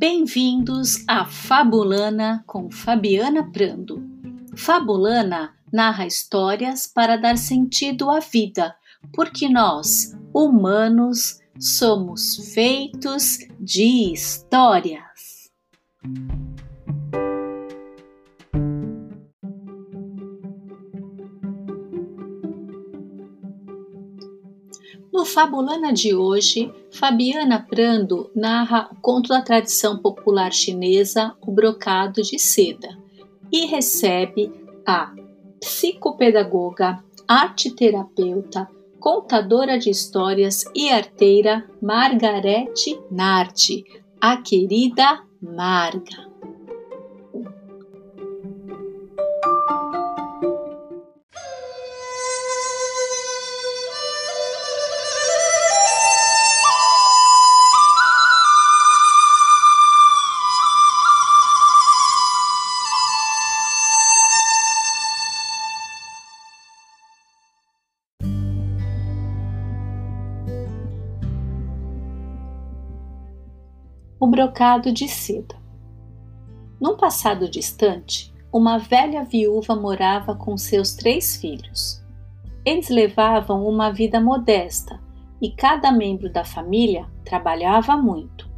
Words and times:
Bem-vindos 0.00 1.04
a 1.08 1.24
Fabulana 1.24 2.44
com 2.46 2.70
Fabiana 2.70 3.50
Prando. 3.50 4.00
Fabulana 4.56 5.56
narra 5.72 6.06
histórias 6.06 6.86
para 6.86 7.16
dar 7.16 7.36
sentido 7.36 8.08
à 8.08 8.20
vida, 8.20 8.76
porque 9.12 9.48
nós, 9.48 10.16
humanos, 10.32 11.40
somos 11.58 12.52
feitos 12.54 13.38
de 13.58 14.12
histórias. 14.12 15.07
Fabulana 25.34 25.92
de 25.92 26.14
hoje, 26.14 26.72
Fabiana 26.90 27.60
Prando 27.60 28.30
narra 28.34 28.88
o 28.90 28.96
conto 28.96 29.28
da 29.28 29.42
tradição 29.42 29.98
popular 29.98 30.52
chinesa, 30.52 31.34
o 31.46 31.52
brocado 31.52 32.22
de 32.22 32.38
seda, 32.38 32.96
e 33.52 33.66
recebe 33.66 34.50
a 34.86 35.12
psicopedagoga, 35.60 37.04
arteterapeuta, 37.26 38.68
contadora 38.98 39.78
de 39.78 39.90
histórias 39.90 40.64
e 40.74 40.88
arteira 40.88 41.68
Margarete 41.80 42.98
Nardi, 43.10 43.84
a 44.20 44.38
querida 44.38 45.22
Marga. 45.40 46.27
Brocado 74.38 74.92
de 74.92 75.08
seda. 75.08 75.56
Num 76.80 76.96
passado 76.96 77.50
distante, 77.50 78.32
uma 78.52 78.78
velha 78.78 79.24
viúva 79.24 79.74
morava 79.74 80.32
com 80.36 80.56
seus 80.56 80.94
três 80.94 81.34
filhos. 81.34 82.00
Eles 82.64 82.88
levavam 82.88 83.66
uma 83.66 83.90
vida 83.90 84.20
modesta 84.20 85.00
e 85.42 85.50
cada 85.50 85.90
membro 85.90 86.32
da 86.32 86.44
família 86.44 87.08
trabalhava 87.24 87.96
muito. 87.96 88.48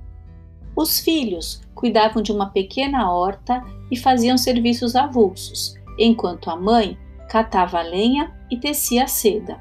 Os 0.76 1.00
filhos 1.00 1.62
cuidavam 1.74 2.22
de 2.22 2.30
uma 2.30 2.50
pequena 2.50 3.10
horta 3.10 3.64
e 3.90 3.96
faziam 3.96 4.36
serviços 4.36 4.94
avulsos, 4.94 5.76
enquanto 5.98 6.50
a 6.50 6.56
mãe 6.56 6.98
catava 7.26 7.80
lenha 7.80 8.30
e 8.50 8.58
tecia 8.58 9.06
seda. 9.06 9.58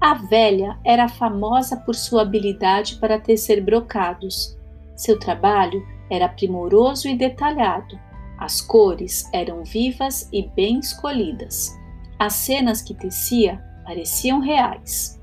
A 0.00 0.12
velha 0.14 0.76
era 0.84 1.08
famosa 1.08 1.76
por 1.76 1.94
sua 1.94 2.22
habilidade 2.22 2.96
para 2.96 3.20
tecer 3.20 3.62
brocados 3.64 4.58
seu 5.00 5.18
trabalho 5.18 5.82
era 6.10 6.28
primoroso 6.28 7.08
e 7.08 7.16
detalhado. 7.16 7.98
As 8.36 8.60
cores 8.60 9.28
eram 9.32 9.64
vivas 9.64 10.28
e 10.30 10.42
bem 10.42 10.78
escolhidas. 10.78 11.74
As 12.18 12.34
cenas 12.34 12.82
que 12.82 12.92
tecia 12.92 13.62
pareciam 13.84 14.40
reais. 14.40 15.18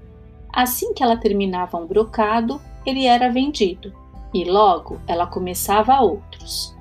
Assim 0.51 0.93
que 0.95 1.03
ela 1.03 1.15
terminava 1.15 1.77
um 1.77 1.85
brocado, 1.85 2.59
ele 2.85 3.05
era 3.05 3.29
vendido 3.29 3.93
e 4.33 4.43
logo 4.45 4.99
ela 5.05 5.27
começava 5.27 6.01
outros. 6.01 6.75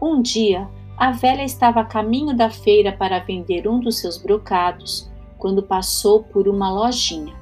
Um 0.00 0.22
dia, 0.22 0.66
a 0.96 1.10
velha 1.10 1.42
estava 1.42 1.80
a 1.80 1.84
caminho 1.84 2.34
da 2.34 2.48
feira 2.48 2.90
para 2.90 3.18
vender 3.18 3.68
um 3.68 3.78
dos 3.78 3.98
seus 3.98 4.16
brocados 4.16 5.10
quando 5.36 5.62
passou 5.62 6.22
por 6.22 6.48
uma 6.48 6.70
lojinha. 6.70 7.34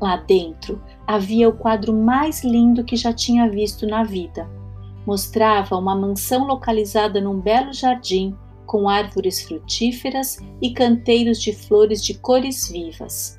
Lá 0.00 0.16
dentro 0.16 0.82
havia 1.06 1.48
o 1.48 1.52
quadro 1.52 1.94
mais 1.94 2.42
lindo 2.42 2.84
que 2.84 2.96
já 2.96 3.12
tinha 3.12 3.48
visto 3.48 3.86
na 3.86 4.02
vida. 4.02 4.48
Mostrava 5.06 5.76
uma 5.76 5.94
mansão 5.94 6.46
localizada 6.46 7.20
num 7.20 7.40
belo 7.40 7.72
jardim, 7.72 8.36
com 8.66 8.88
árvores 8.88 9.42
frutíferas 9.42 10.38
e 10.60 10.72
canteiros 10.72 11.40
de 11.40 11.52
flores 11.52 12.04
de 12.04 12.14
cores 12.14 12.68
vivas. 12.68 13.36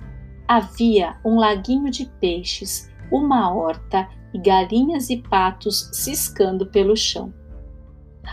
Havia 0.48 1.18
um 1.26 1.36
laguinho 1.36 1.92
de 1.92 2.06
peixes, 2.22 2.90
uma 3.12 3.54
horta 3.54 4.08
e 4.34 4.40
galinhas 4.40 5.10
e 5.10 5.18
patos 5.18 5.90
ciscando 5.92 6.66
pelo 6.68 6.96
chão. 6.96 7.34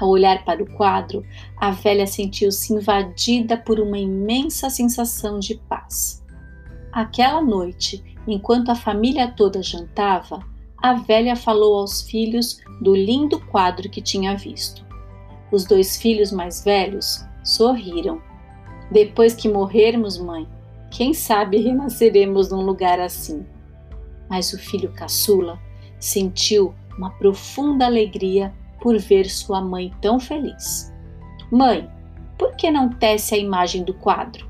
Ao 0.00 0.08
olhar 0.08 0.44
para 0.44 0.62
o 0.62 0.70
quadro, 0.76 1.24
a 1.56 1.70
velha 1.70 2.06
sentiu-se 2.06 2.72
invadida 2.72 3.56
por 3.56 3.80
uma 3.80 3.98
imensa 3.98 4.70
sensação 4.70 5.38
de 5.38 5.56
paz. 5.68 6.24
Aquela 6.92 7.40
noite, 7.40 8.02
Enquanto 8.26 8.70
a 8.70 8.74
família 8.74 9.30
toda 9.30 9.62
jantava, 9.62 10.40
a 10.82 10.94
velha 10.94 11.36
falou 11.36 11.76
aos 11.76 12.02
filhos 12.02 12.60
do 12.80 12.94
lindo 12.94 13.40
quadro 13.46 13.88
que 13.88 14.02
tinha 14.02 14.36
visto. 14.36 14.84
Os 15.50 15.64
dois 15.64 15.96
filhos 15.96 16.32
mais 16.32 16.64
velhos 16.64 17.24
sorriram. 17.42 18.20
Depois 18.90 19.34
que 19.34 19.48
morrermos, 19.48 20.18
mãe, 20.18 20.48
quem 20.90 21.12
sabe 21.12 21.58
renasceremos 21.58 22.50
num 22.50 22.62
lugar 22.62 23.00
assim. 23.00 23.46
Mas 24.28 24.52
o 24.52 24.58
filho 24.58 24.92
caçula 24.92 25.58
sentiu 25.98 26.74
uma 26.96 27.10
profunda 27.10 27.86
alegria 27.86 28.52
por 28.80 28.98
ver 28.98 29.28
sua 29.28 29.60
mãe 29.60 29.92
tão 30.00 30.20
feliz. 30.20 30.92
Mãe, 31.50 31.90
por 32.38 32.54
que 32.56 32.70
não 32.70 32.88
tece 32.88 33.34
a 33.34 33.38
imagem 33.38 33.84
do 33.84 33.94
quadro? 33.94 34.46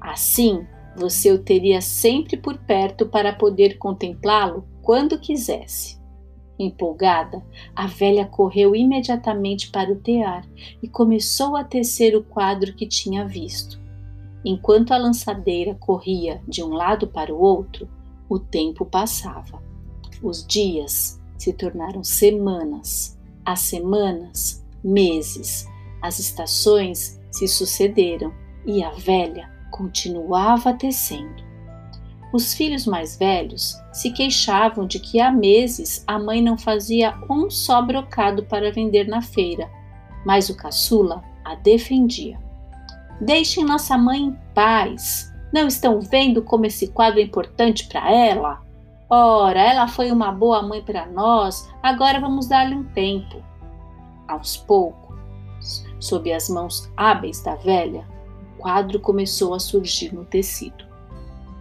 Assim, 0.00 0.66
você 0.98 1.30
o 1.32 1.38
teria 1.38 1.80
sempre 1.80 2.36
por 2.36 2.58
perto 2.58 3.06
para 3.06 3.32
poder 3.32 3.78
contemplá-lo 3.78 4.64
quando 4.82 5.18
quisesse. 5.18 5.98
Empolgada, 6.58 7.44
a 7.74 7.86
velha 7.86 8.26
correu 8.26 8.74
imediatamente 8.74 9.70
para 9.70 9.92
o 9.92 9.96
tear 9.96 10.44
e 10.82 10.88
começou 10.88 11.56
a 11.56 11.62
tecer 11.62 12.16
o 12.16 12.24
quadro 12.24 12.74
que 12.74 12.86
tinha 12.86 13.26
visto. 13.26 13.80
Enquanto 14.44 14.92
a 14.92 14.98
lançadeira 14.98 15.74
corria 15.74 16.42
de 16.48 16.62
um 16.62 16.70
lado 16.70 17.06
para 17.06 17.32
o 17.32 17.40
outro, 17.40 17.88
o 18.28 18.38
tempo 18.38 18.84
passava. 18.84 19.62
Os 20.20 20.44
dias 20.44 21.20
se 21.38 21.52
tornaram 21.52 22.02
semanas, 22.02 23.16
as 23.44 23.60
semanas, 23.60 24.66
meses, 24.82 25.66
as 26.02 26.18
estações 26.18 27.20
se 27.30 27.46
sucederam 27.46 28.32
e 28.66 28.82
a 28.82 28.90
velha 28.90 29.57
continuava 29.70 30.72
tecendo. 30.72 31.46
Os 32.32 32.52
filhos 32.52 32.86
mais 32.86 33.16
velhos 33.16 33.74
se 33.92 34.10
queixavam 34.10 34.86
de 34.86 34.98
que 34.98 35.18
há 35.18 35.30
meses 35.30 36.04
a 36.06 36.18
mãe 36.18 36.42
não 36.42 36.58
fazia 36.58 37.14
um 37.28 37.50
só 37.50 37.80
brocado 37.80 38.44
para 38.44 38.70
vender 38.70 39.08
na 39.08 39.22
feira, 39.22 39.70
mas 40.26 40.50
o 40.50 40.56
caçula 40.56 41.22
a 41.44 41.54
defendia. 41.54 42.38
Deixem 43.20 43.64
nossa 43.64 43.96
mãe 43.96 44.24
em 44.24 44.38
paz. 44.54 45.32
Não 45.52 45.66
estão 45.66 46.00
vendo 46.00 46.42
como 46.42 46.66
esse 46.66 46.88
quadro 46.88 47.18
é 47.18 47.22
importante 47.22 47.88
para 47.88 48.12
ela? 48.12 48.62
Ora, 49.08 49.58
ela 49.58 49.88
foi 49.88 50.12
uma 50.12 50.30
boa 50.30 50.60
mãe 50.60 50.82
para 50.82 51.06
nós, 51.06 51.66
agora 51.82 52.20
vamos 52.20 52.46
dar-lhe 52.46 52.74
um 52.74 52.84
tempo. 52.84 53.42
Aos 54.28 54.58
poucos, 54.58 55.86
sob 55.98 56.30
as 56.30 56.50
mãos 56.50 56.92
hábeis 56.94 57.42
da 57.42 57.54
velha, 57.54 58.06
quadro 58.58 59.00
começou 59.00 59.54
a 59.54 59.58
surgir 59.58 60.14
no 60.14 60.24
tecido. 60.24 60.84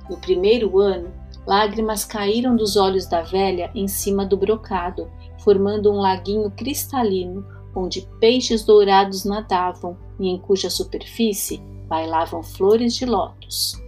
No 0.09 0.17
primeiro 0.17 0.79
ano, 0.79 1.11
lágrimas 1.45 2.03
caíram 2.03 2.55
dos 2.55 2.75
olhos 2.75 3.05
da 3.05 3.21
velha 3.21 3.71
em 3.73 3.87
cima 3.87 4.25
do 4.25 4.35
brocado, 4.35 5.09
formando 5.43 5.91
um 5.91 5.97
laguinho 5.97 6.51
cristalino 6.51 7.45
onde 7.75 8.07
peixes 8.19 8.63
dourados 8.63 9.23
nadavam 9.23 9.97
e 10.19 10.27
em 10.27 10.39
cuja 10.39 10.69
superfície 10.69 11.61
bailavam 11.87 12.41
flores 12.41 12.95
de 12.95 13.05
lótus. 13.05 13.81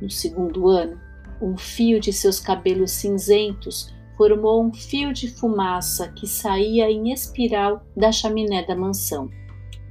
No 0.00 0.08
segundo 0.08 0.68
ano, 0.68 0.98
um 1.40 1.56
fio 1.56 2.00
de 2.00 2.12
seus 2.12 2.38
cabelos 2.38 2.92
cinzentos 2.92 3.92
formou 4.16 4.62
um 4.62 4.72
fio 4.72 5.12
de 5.12 5.28
fumaça 5.28 6.08
que 6.08 6.26
saía 6.26 6.90
em 6.90 7.12
espiral 7.12 7.82
da 7.96 8.12
chaminé 8.12 8.64
da 8.64 8.76
mansão. 8.76 9.28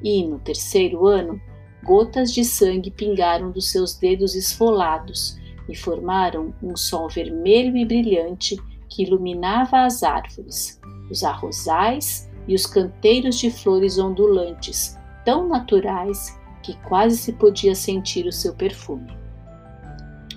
E 0.02 0.26
no 0.26 0.40
terceiro 0.40 1.06
ano, 1.06 1.40
Gotas 1.84 2.32
de 2.32 2.44
sangue 2.46 2.92
pingaram 2.92 3.52
dos 3.52 3.72
seus 3.72 3.96
dedos 3.96 4.36
esfolados 4.36 5.38
e 5.68 5.76
formaram 5.76 6.54
um 6.62 6.76
sol 6.76 7.10
vermelho 7.10 7.76
e 7.76 7.86
brilhante 7.86 8.56
que 8.88 9.04
iluminava 9.04 9.86
as 9.86 10.04
árvores, 10.04 10.80
os 11.10 11.24
arrozais 11.24 12.30
e 12.48 12.54
os 12.54 12.66
canteiros 12.66 13.40
de 13.40 13.50
flores 13.50 13.98
ondulantes, 13.98 14.98
tão 15.26 15.48
naturais 15.48 16.38
que 16.62 16.76
quase 16.88 17.18
se 17.18 17.34
podia 17.34 17.74
sentir 17.74 18.28
o 18.28 18.32
seu 18.32 18.54
perfume. 18.54 19.12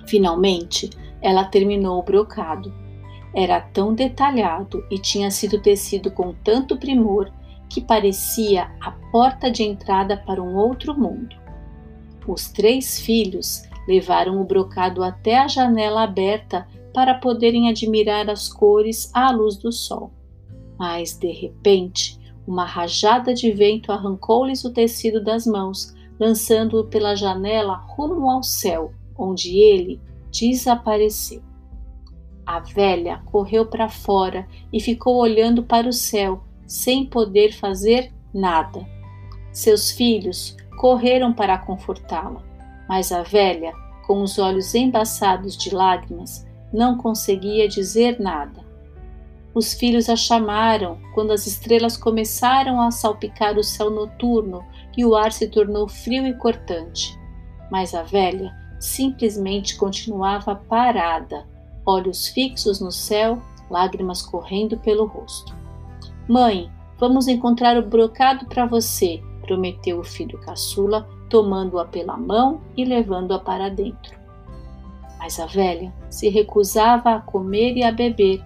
Finalmente, 0.07 0.89
ela 1.21 1.43
terminou 1.45 1.99
o 1.99 2.03
brocado. 2.03 2.73
era 3.37 3.59
tão 3.59 3.93
detalhado 3.93 4.85
e 4.89 4.97
tinha 4.97 5.29
sido 5.29 5.61
tecido 5.61 6.09
com 6.09 6.33
tanto 6.33 6.77
primor 6.77 7.29
que 7.75 7.81
parecia 7.81 8.71
a 8.79 8.89
porta 9.11 9.51
de 9.51 9.61
entrada 9.61 10.15
para 10.15 10.41
um 10.41 10.55
outro 10.55 10.97
mundo. 10.97 11.35
Os 12.25 12.47
três 12.47 13.01
filhos 13.01 13.63
levaram 13.85 14.39
o 14.41 14.45
brocado 14.45 15.03
até 15.03 15.37
a 15.37 15.45
janela 15.49 16.03
aberta 16.03 16.65
para 16.93 17.15
poderem 17.15 17.67
admirar 17.67 18.29
as 18.29 18.47
cores 18.47 19.11
à 19.13 19.29
luz 19.29 19.57
do 19.57 19.73
sol. 19.73 20.13
Mas, 20.79 21.17
de 21.17 21.33
repente, 21.33 22.17
uma 22.47 22.63
rajada 22.63 23.33
de 23.33 23.51
vento 23.51 23.91
arrancou-lhes 23.91 24.63
o 24.63 24.71
tecido 24.71 25.21
das 25.21 25.45
mãos, 25.45 25.93
lançando-o 26.17 26.85
pela 26.85 27.13
janela 27.13 27.75
rumo 27.75 28.29
ao 28.29 28.41
céu, 28.41 28.93
onde 29.17 29.57
ele 29.57 29.99
desapareceu. 30.31 31.43
A 32.45 32.61
velha 32.61 33.21
correu 33.25 33.65
para 33.65 33.89
fora 33.89 34.47
e 34.71 34.79
ficou 34.79 35.17
olhando 35.17 35.61
para 35.61 35.89
o 35.89 35.93
céu, 35.93 36.41
sem 36.67 37.05
poder 37.05 37.53
fazer 37.53 38.11
nada. 38.33 38.85
Seus 39.51 39.91
filhos 39.91 40.55
correram 40.77 41.33
para 41.33 41.57
confortá-la, 41.57 42.43
mas 42.87 43.11
a 43.11 43.23
velha, 43.23 43.73
com 44.05 44.21
os 44.21 44.37
olhos 44.37 44.75
embaçados 44.75 45.57
de 45.57 45.73
lágrimas, 45.73 46.45
não 46.73 46.97
conseguia 46.97 47.67
dizer 47.67 48.19
nada. 48.19 48.63
Os 49.53 49.73
filhos 49.73 50.09
a 50.09 50.17
chamaram 50.17 50.99
quando 51.13 51.31
as 51.31 51.47
estrelas 51.47 51.95
começaram 51.95 52.81
a 52.81 52.91
salpicar 52.91 53.57
o 53.57 53.63
céu 53.63 53.89
noturno 53.89 54.61
e 54.97 55.05
o 55.05 55.15
ar 55.15 55.31
se 55.31 55.47
tornou 55.47 55.87
frio 55.87 56.27
e 56.27 56.33
cortante. 56.33 57.17
Mas 57.71 57.95
a 57.95 58.03
velha 58.03 58.53
simplesmente 58.79 59.77
continuava 59.77 60.55
parada, 60.55 61.47
olhos 61.85 62.27
fixos 62.27 62.81
no 62.81 62.91
céu, 62.91 63.41
lágrimas 63.69 64.21
correndo 64.21 64.77
pelo 64.77 65.05
rosto. 65.05 65.55
Mãe, 66.27 66.71
vamos 66.99 67.27
encontrar 67.27 67.77
o 67.77 67.87
brocado 67.87 68.45
para 68.45 68.65
você, 68.65 69.21
prometeu 69.41 69.99
o 69.99 70.03
filho 70.03 70.39
caçula, 70.41 71.07
tomando-a 71.29 71.85
pela 71.85 72.17
mão 72.17 72.61
e 72.75 72.83
levando-a 72.83 73.39
para 73.39 73.69
dentro. 73.69 74.17
Mas 75.19 75.39
a 75.39 75.45
velha 75.45 75.93
se 76.09 76.29
recusava 76.29 77.15
a 77.15 77.21
comer 77.21 77.77
e 77.77 77.83
a 77.83 77.91
beber, 77.91 78.43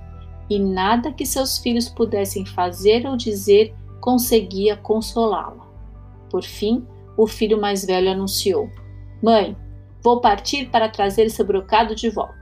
e 0.49 0.59
nada 0.59 1.11
que 1.11 1.25
seus 1.25 1.57
filhos 1.57 1.89
pudessem 1.89 2.45
fazer 2.45 3.05
ou 3.05 3.15
dizer 3.15 3.73
conseguia 4.01 4.75
consolá-la. 4.77 5.67
Por 6.29 6.43
fim, 6.43 6.85
o 7.17 7.27
filho 7.27 7.59
mais 7.59 7.85
velho 7.85 8.11
anunciou: 8.11 8.69
Mãe, 9.21 9.55
vou 10.01 10.21
partir 10.21 10.69
para 10.69 10.89
trazer 10.89 11.29
seu 11.29 11.45
brocado 11.45 11.93
de 11.93 12.09
volta 12.09 12.39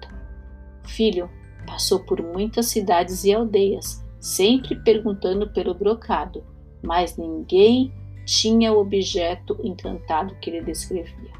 filho 0.87 1.29
passou 1.65 1.99
por 1.99 2.21
muitas 2.23 2.67
cidades 2.67 3.23
e 3.25 3.33
aldeias, 3.33 4.03
sempre 4.19 4.75
perguntando 4.75 5.49
pelo 5.49 5.73
brocado, 5.73 6.43
mas 6.83 7.17
ninguém 7.17 7.91
tinha 8.25 8.73
o 8.73 8.79
objeto 8.79 9.57
encantado 9.63 10.35
que 10.41 10.49
ele 10.49 10.61
descrevia. 10.61 11.31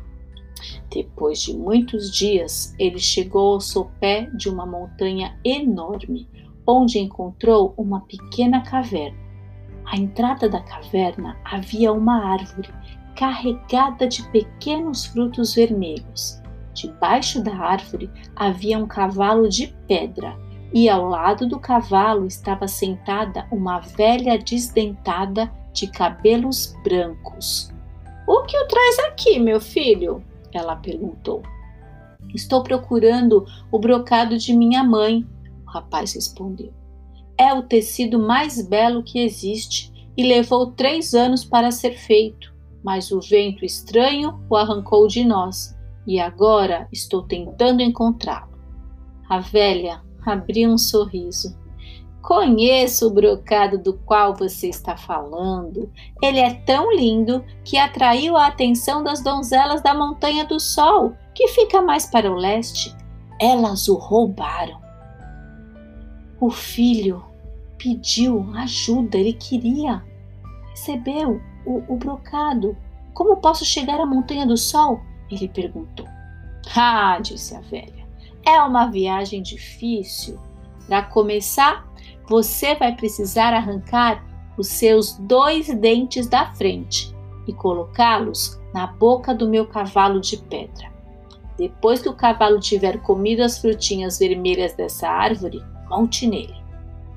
Depois 0.89 1.41
de 1.41 1.56
muitos 1.56 2.12
dias, 2.12 2.74
ele 2.79 3.00
chegou 3.00 3.53
ao 3.53 3.62
sopé 3.62 4.29
de 4.35 4.50
uma 4.50 4.65
montanha 4.65 5.38
enorme, 5.44 6.27
onde 6.65 7.00
encontrou 7.00 7.74
uma 7.77 8.01
pequena 8.01 8.62
caverna. 8.63 9.18
À 9.85 9.95
entrada 9.95 10.50
da 10.50 10.62
caverna 10.62 11.38
havia 11.45 11.94
uma 11.94 12.33
árvore 12.33 12.69
carregada 13.15 14.07
de 14.07 14.23
pequenos 14.30 15.06
frutos 15.06 15.56
vermelhos. 15.56 16.41
Debaixo 16.73 17.41
da 17.41 17.56
árvore 17.56 18.09
havia 18.35 18.77
um 18.77 18.85
cavalo 18.85 19.50
de 19.50 19.68
pedra, 19.88 20.38
e 20.74 20.90
ao 20.90 21.08
lado 21.08 21.48
do 21.48 21.60
cavalo 21.60 22.25
estava 22.25 22.68
sentada 22.68 23.48
uma 23.52 23.80
velha 23.80 24.38
desdentada 24.38 25.52
de 25.74 25.88
cabelos 25.88 26.75
brancos. 26.84 27.72
O 28.28 28.44
que 28.44 28.58
o 28.58 28.68
traz 28.68 29.00
aqui, 29.00 29.40
meu 29.40 29.62
filho? 29.62 30.24
Ela 30.54 30.75
perguntou. 30.75 31.42
Estou 32.34 32.62
procurando 32.62 33.46
o 33.72 33.80
brocado 33.80 34.38
de 34.38 34.54
minha 34.54 34.84
mãe, 34.84 35.25
o 35.66 35.69
rapaz 35.69 36.14
respondeu. 36.14 36.74
É 37.38 37.54
o 37.54 37.64
tecido 37.64 38.19
mais 38.19 38.68
belo 38.68 39.04
que 39.04 39.19
existe 39.19 39.94
e 40.18 40.24
levou 40.24 40.72
três 40.72 41.14
anos 41.14 41.46
para 41.46 41.72
ser 41.72 41.92
feito, 41.92 42.54
mas 42.84 43.12
o 43.12 43.22
vento 43.22 43.64
estranho 43.64 44.40
o 44.50 44.56
arrancou 44.56 45.08
de 45.08 45.24
nós 45.24 45.78
e 46.06 46.19
agora 46.19 46.88
estou 46.92 47.24
tentando 47.24 47.81
encontrá-lo. 47.81 48.58
A 49.30 49.40
velha 49.40 50.02
abriu 50.31 50.69
um 50.69 50.77
sorriso. 50.77 51.57
Conheço 52.21 53.07
o 53.07 53.09
brocado 53.09 53.77
do 53.77 53.94
qual 53.94 54.35
você 54.35 54.68
está 54.68 54.97
falando. 54.97 55.89
Ele 56.21 56.39
é 56.39 56.53
tão 56.53 56.94
lindo 56.94 57.44
que 57.63 57.77
atraiu 57.77 58.35
a 58.35 58.47
atenção 58.47 59.01
das 59.01 59.21
donzelas 59.21 59.81
da 59.81 59.94
Montanha 59.94 60.44
do 60.44 60.59
Sol, 60.59 61.13
que 61.33 61.47
fica 61.47 61.81
mais 61.81 62.06
para 62.06 62.29
o 62.29 62.35
leste. 62.35 62.94
Elas 63.39 63.88
o 63.88 63.95
roubaram. 63.95 64.81
O 66.39 66.50
filho 66.50 67.23
pediu 67.77 68.51
ajuda, 68.56 69.18
ele 69.18 69.33
queria. 69.33 70.03
Recebeu 70.71 71.41
o, 71.65 71.94
o 71.94 71.95
brocado. 71.95 72.75
Como 73.13 73.38
posso 73.38 73.63
chegar 73.63 74.01
à 74.01 74.06
Montanha 74.06 74.45
do 74.45 74.57
Sol? 74.57 75.00
Ele 75.31 75.47
perguntou. 75.47 76.06
Ah, 76.75 77.18
disse 77.21 77.56
a 77.56 77.62
velha, 77.62 77.96
é 78.47 78.61
uma 78.61 78.88
viagem 78.88 79.41
difícil. 79.41 80.39
Para 80.88 81.03
começar, 81.03 81.85
você 82.29 82.75
vai 82.75 82.95
precisar 82.95 83.53
arrancar 83.53 84.25
os 84.57 84.67
seus 84.67 85.17
dois 85.17 85.67
dentes 85.67 86.27
da 86.27 86.53
frente 86.53 87.13
e 87.45 87.51
colocá-los 87.51 88.57
na 88.73 88.88
boca 88.88 89.35
do 89.35 89.49
meu 89.49 89.67
cavalo 89.67 90.21
de 90.21 90.38
pedra. 90.38 90.89
Depois 91.57 92.01
que 92.01 92.07
o 92.07 92.15
cavalo 92.15 92.59
tiver 92.59 93.01
comido 93.01 93.41
as 93.41 93.59
frutinhas 93.59 94.17
vermelhas 94.17 94.73
dessa 94.73 95.09
árvore, 95.09 95.61
monte 95.89 96.25
nele. 96.25 96.55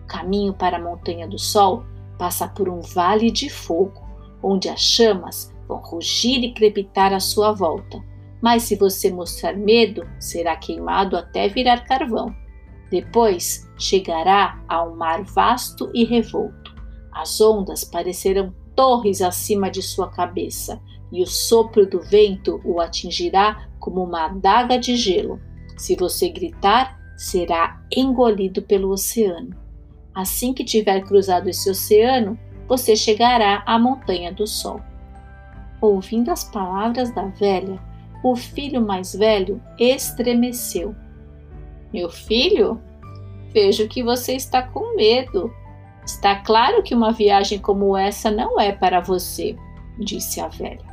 O 0.02 0.06
caminho 0.08 0.52
para 0.52 0.78
a 0.78 0.82
Montanha 0.82 1.28
do 1.28 1.38
Sol 1.38 1.84
passa 2.18 2.48
por 2.48 2.68
um 2.68 2.80
vale 2.80 3.30
de 3.30 3.48
fogo, 3.48 4.02
onde 4.42 4.68
as 4.68 4.80
chamas 4.80 5.54
vão 5.68 5.78
rugir 5.78 6.42
e 6.42 6.52
crepitar 6.52 7.12
à 7.12 7.20
sua 7.20 7.52
volta. 7.52 8.02
Mas 8.40 8.62
se 8.62 8.76
você 8.76 9.10
mostrar 9.10 9.54
medo, 9.56 10.08
será 10.19 10.56
queimado 10.56 11.16
até 11.16 11.49
virar 11.49 11.85
carvão. 11.85 12.35
Depois 12.90 13.68
chegará 13.78 14.61
a 14.68 14.82
um 14.82 14.97
mar 14.97 15.23
vasto 15.23 15.90
e 15.94 16.04
revolto. 16.04 16.75
As 17.12 17.40
ondas 17.40 17.85
parecerão 17.85 18.54
torres 18.75 19.20
acima 19.20 19.70
de 19.70 19.82
sua 19.82 20.11
cabeça, 20.11 20.80
e 21.12 21.23
o 21.23 21.26
sopro 21.26 21.87
do 21.87 22.00
vento 22.00 22.61
o 22.64 22.80
atingirá 22.80 23.68
como 23.78 24.02
uma 24.02 24.26
adaga 24.26 24.78
de 24.78 24.97
gelo. 24.97 25.40
Se 25.76 25.97
você 25.97 26.28
gritar, 26.28 26.99
será 27.16 27.80
engolido 27.94 28.62
pelo 28.62 28.90
oceano. 28.90 29.56
Assim 30.14 30.52
que 30.52 30.64
tiver 30.64 31.00
cruzado 31.02 31.49
esse 31.49 31.70
oceano, 31.70 32.38
você 32.66 32.94
chegará 32.97 33.62
à 33.66 33.78
montanha 33.78 34.32
do 34.32 34.47
sol. 34.47 34.80
Ouvindo 35.80 36.30
as 36.30 36.44
palavras 36.44 37.12
da 37.14 37.26
velha, 37.26 37.80
o 38.22 38.36
filho 38.36 38.80
mais 38.80 39.14
velho 39.14 39.60
estremeceu. 39.78 40.94
Meu 41.92 42.10
filho, 42.10 42.80
vejo 43.52 43.88
que 43.88 44.02
você 44.02 44.34
está 44.34 44.62
com 44.62 44.94
medo. 44.96 45.52
Está 46.04 46.36
claro 46.36 46.82
que 46.82 46.94
uma 46.94 47.12
viagem 47.12 47.58
como 47.58 47.96
essa 47.96 48.30
não 48.30 48.58
é 48.58 48.72
para 48.72 49.00
você, 49.00 49.56
disse 49.98 50.40
a 50.40 50.48
velha. 50.48 50.88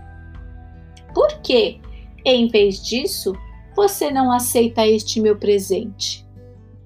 Por 1.13 1.41
que, 1.41 1.79
em 2.23 2.47
vez 2.47 2.83
disso, 2.83 3.33
você 3.75 4.11
não 4.11 4.31
aceita 4.31 4.85
este 4.85 5.19
meu 5.19 5.37
presente? 5.37 6.25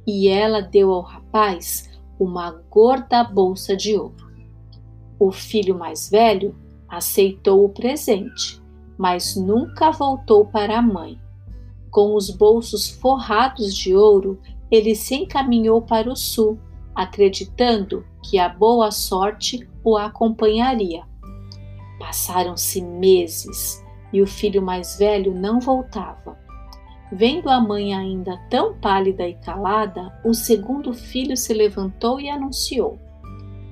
E 0.05 0.27
ela 0.27 0.61
deu 0.61 0.91
ao 0.91 1.01
rapaz 1.01 1.89
uma 2.19 2.51
gorda 2.69 3.23
bolsa 3.23 3.75
de 3.75 3.97
ouro. 3.97 4.31
O 5.19 5.31
filho 5.31 5.77
mais 5.77 6.09
velho 6.09 6.55
aceitou 6.87 7.65
o 7.65 7.69
presente, 7.69 8.60
mas 9.01 9.35
nunca 9.35 9.89
voltou 9.89 10.45
para 10.45 10.77
a 10.77 10.81
mãe. 10.81 11.19
Com 11.89 12.13
os 12.13 12.29
bolsos 12.29 12.87
forrados 12.87 13.75
de 13.75 13.95
ouro, 13.95 14.39
ele 14.69 14.93
se 14.93 15.15
encaminhou 15.15 15.81
para 15.81 16.07
o 16.07 16.15
sul, 16.15 16.59
acreditando 16.93 18.05
que 18.21 18.37
a 18.37 18.47
boa 18.47 18.91
sorte 18.91 19.67
o 19.83 19.97
acompanharia. 19.97 21.01
Passaram-se 21.97 22.79
meses 22.79 23.83
e 24.13 24.21
o 24.21 24.27
filho 24.27 24.61
mais 24.61 24.99
velho 24.99 25.33
não 25.33 25.59
voltava. 25.59 26.37
Vendo 27.11 27.49
a 27.49 27.59
mãe 27.59 27.95
ainda 27.95 28.37
tão 28.51 28.77
pálida 28.77 29.27
e 29.27 29.33
calada, 29.33 30.15
o 30.23 30.31
segundo 30.31 30.93
filho 30.93 31.35
se 31.35 31.55
levantou 31.55 32.21
e 32.21 32.29
anunciou: 32.29 32.99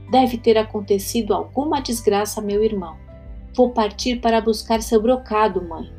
Deve 0.09 0.39
ter 0.39 0.57
acontecido 0.57 1.35
alguma 1.35 1.81
desgraça 1.81 2.41
meu 2.41 2.63
irmão. 2.63 3.08
Vou 3.55 3.71
partir 3.71 4.17
para 4.17 4.41
buscar 4.41 4.81
seu 4.81 5.01
brocado, 5.01 5.61
mãe. 5.67 5.91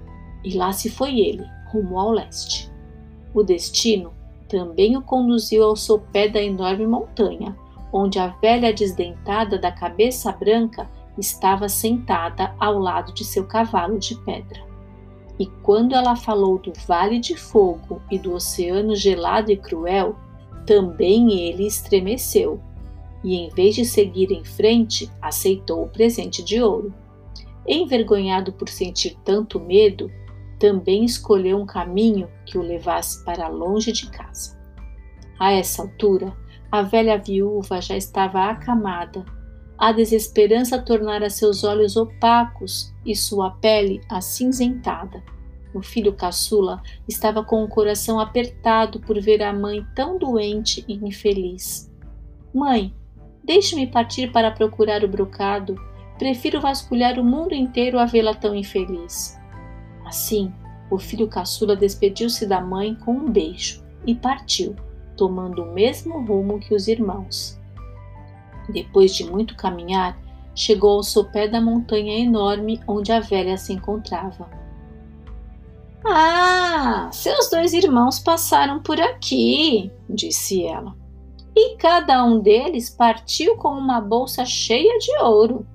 E 0.45 0.57
lá 0.57 0.73
se 0.73 0.89
foi 0.89 1.19
ele, 1.19 1.45
rumo 1.73 1.99
ao 1.99 2.13
leste. 2.13 2.71
O 3.35 3.43
destino 3.43 4.13
também 4.49 4.97
o 4.97 5.03
conduziu 5.03 5.63
ao 5.63 5.77
sopé 5.77 6.29
da 6.29 6.43
enorme 6.43 6.87
montanha, 6.87 7.57
onde 7.93 8.19
a 8.19 8.29
velha 8.29 8.73
desdentada 8.73 9.59
da 9.59 9.71
cabeça 9.71 10.33
branca 10.33 10.91
estava 11.17 11.69
sentada 11.69 12.55
ao 12.59 12.79
lado 12.79 13.13
de 13.13 13.25
seu 13.25 13.47
cavalo 13.47 13.99
de 13.99 14.17
pedra. 14.25 14.61
E 15.39 15.47
quando 15.63 15.95
ela 15.95 16.17
falou 16.17 16.59
do 16.59 16.73
vale 16.87 17.19
de 17.19 17.37
fogo 17.37 18.03
e 18.11 18.19
do 18.19 18.35
oceano 18.35 18.95
gelado 18.95 19.51
e 19.51 19.57
cruel, 19.57 20.17
também 20.67 21.33
ele 21.33 21.67
estremeceu, 21.67 22.61
e 23.25 23.37
em 23.37 23.49
vez 23.51 23.75
de 23.75 23.85
seguir 23.85 24.31
em 24.33 24.45
frente, 24.45 25.11
aceitou 25.21 25.85
o 25.85 25.89
presente 25.89 26.43
de 26.43 26.63
ouro. 26.63 26.93
Envergonhado 27.73 28.53
por 28.53 28.69
sentir 28.69 29.17
tanto 29.25 29.61
medo, 29.61 30.11
também 30.59 31.05
escolheu 31.05 31.57
um 31.57 31.65
caminho 31.65 32.29
que 32.45 32.59
o 32.59 32.63
levasse 32.63 33.25
para 33.25 33.47
longe 33.47 33.93
de 33.93 34.11
casa. 34.11 34.59
A 35.39 35.53
essa 35.53 35.83
altura, 35.83 36.37
a 36.69 36.83
velha 36.83 37.17
viúva 37.17 37.81
já 37.81 37.97
estava 37.97 38.47
acamada. 38.47 39.25
A 39.79 39.93
desesperança 39.93 40.83
tornara 40.83 41.31
seus 41.31 41.63
olhos 41.63 41.97
opacos 41.97 42.93
e 43.07 43.15
sua 43.15 43.53
pele 43.53 44.01
acinzentada. 44.09 45.23
O 45.73 45.81
filho 45.81 46.13
caçula 46.13 46.83
estava 47.07 47.45
com 47.45 47.63
o 47.63 47.69
coração 47.69 48.19
apertado 48.19 48.99
por 48.99 49.21
ver 49.21 49.45
a 49.45 49.53
mãe 49.53 49.87
tão 49.95 50.19
doente 50.19 50.85
e 50.89 50.95
infeliz. 50.95 51.89
Mãe, 52.53 52.93
deixe-me 53.45 53.87
partir 53.87 54.33
para 54.33 54.51
procurar 54.51 55.05
o 55.05 55.09
brocado. 55.09 55.77
Prefiro 56.21 56.61
vasculhar 56.61 57.19
o 57.19 57.25
mundo 57.25 57.55
inteiro 57.55 57.99
a 57.99 58.05
vê-la 58.05 58.35
tão 58.35 58.55
infeliz. 58.55 59.41
Assim, 60.05 60.53
o 60.91 60.99
filho 60.99 61.27
caçula 61.27 61.75
despediu-se 61.75 62.47
da 62.47 62.61
mãe 62.61 62.95
com 62.95 63.13
um 63.13 63.31
beijo 63.31 63.83
e 64.07 64.15
partiu, 64.15 64.77
tomando 65.17 65.63
o 65.63 65.73
mesmo 65.73 66.23
rumo 66.23 66.61
que 66.61 66.75
os 66.75 66.89
irmãos. 66.89 67.59
Depois 68.69 69.15
de 69.15 69.25
muito 69.25 69.57
caminhar, 69.57 70.15
chegou 70.55 70.97
ao 70.97 71.03
sopé 71.03 71.49
da 71.49 71.59
montanha 71.59 72.19
enorme 72.19 72.79
onde 72.87 73.11
a 73.11 73.21
velha 73.21 73.57
se 73.57 73.73
encontrava. 73.73 74.47
Ah, 76.05 77.09
seus 77.15 77.49
dois 77.49 77.73
irmãos 77.73 78.19
passaram 78.19 78.83
por 78.83 79.01
aqui, 79.01 79.91
disse 80.07 80.67
ela. 80.67 80.95
E 81.57 81.77
cada 81.77 82.23
um 82.23 82.41
deles 82.41 82.91
partiu 82.91 83.57
com 83.57 83.71
uma 83.71 84.03
bolsa 84.03 84.45
cheia 84.45 84.99
de 84.99 85.17
ouro. 85.23 85.67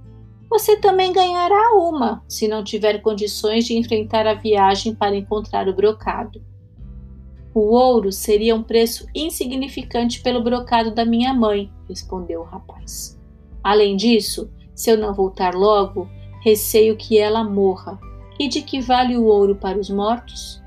Você 0.49 0.77
também 0.77 1.11
ganhará 1.11 1.73
uma, 1.75 2.23
se 2.27 2.47
não 2.47 2.63
tiver 2.63 3.01
condições 3.01 3.65
de 3.65 3.77
enfrentar 3.77 4.27
a 4.27 4.33
viagem 4.33 4.93
para 4.93 5.15
encontrar 5.15 5.67
o 5.67 5.73
brocado. 5.73 6.41
O 7.53 7.73
ouro 7.73 8.11
seria 8.11 8.55
um 8.55 8.61
preço 8.61 9.07
insignificante 9.15 10.21
pelo 10.21 10.43
brocado 10.43 10.93
da 10.93 11.05
minha 11.05 11.33
mãe, 11.33 11.71
respondeu 11.87 12.41
o 12.41 12.45
rapaz. 12.45 13.19
Além 13.63 13.95
disso, 13.95 14.51
se 14.75 14.91
eu 14.91 14.97
não 14.97 15.13
voltar 15.13 15.55
logo, 15.55 16.07
receio 16.43 16.97
que 16.97 17.17
ela 17.17 17.43
morra. 17.43 17.97
E 18.37 18.49
de 18.49 18.61
que 18.61 18.81
vale 18.81 19.17
o 19.17 19.25
ouro 19.25 19.55
para 19.55 19.79
os 19.79 19.89
mortos? 19.89 20.61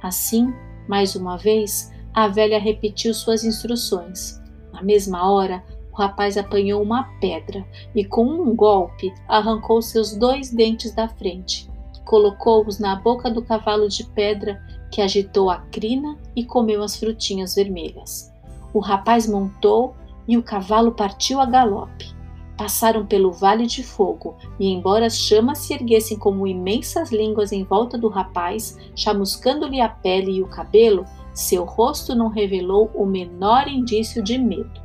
Assim, 0.00 0.54
mais 0.88 1.16
uma 1.16 1.36
vez, 1.36 1.92
a 2.14 2.28
velha 2.28 2.58
repetiu 2.58 3.12
suas 3.12 3.44
instruções. 3.44 4.40
Na 4.72 4.82
mesma 4.82 5.30
hora, 5.30 5.64
o 5.92 5.96
rapaz 5.96 6.38
apanhou 6.38 6.82
uma 6.82 7.04
pedra 7.20 7.64
e, 7.94 8.02
com 8.02 8.24
um 8.24 8.56
golpe, 8.56 9.12
arrancou 9.28 9.82
seus 9.82 10.16
dois 10.16 10.50
dentes 10.50 10.94
da 10.94 11.06
frente. 11.06 11.70
Colocou-os 12.06 12.78
na 12.78 12.96
boca 12.96 13.30
do 13.30 13.42
cavalo 13.42 13.88
de 13.88 14.04
pedra, 14.04 14.60
que 14.90 15.02
agitou 15.02 15.50
a 15.50 15.58
crina 15.58 16.18
e 16.34 16.44
comeu 16.44 16.82
as 16.82 16.96
frutinhas 16.96 17.54
vermelhas. 17.54 18.32
O 18.72 18.80
rapaz 18.80 19.26
montou 19.26 19.94
e 20.26 20.38
o 20.38 20.42
cavalo 20.42 20.92
partiu 20.92 21.40
a 21.40 21.46
galope. 21.46 22.10
Passaram 22.56 23.04
pelo 23.04 23.32
vale 23.32 23.66
de 23.66 23.82
fogo, 23.82 24.36
e 24.58 24.68
embora 24.68 25.06
as 25.06 25.18
chamas 25.18 25.58
se 25.58 25.74
erguessem 25.74 26.18
como 26.18 26.46
imensas 26.46 27.10
línguas 27.10 27.52
em 27.52 27.64
volta 27.64 27.98
do 27.98 28.08
rapaz, 28.08 28.78
chamuscando-lhe 28.94 29.80
a 29.80 29.88
pele 29.88 30.32
e 30.32 30.42
o 30.42 30.48
cabelo, 30.48 31.04
seu 31.34 31.64
rosto 31.64 32.14
não 32.14 32.28
revelou 32.28 32.90
o 32.94 33.04
menor 33.04 33.68
indício 33.68 34.22
de 34.22 34.38
medo 34.38 34.82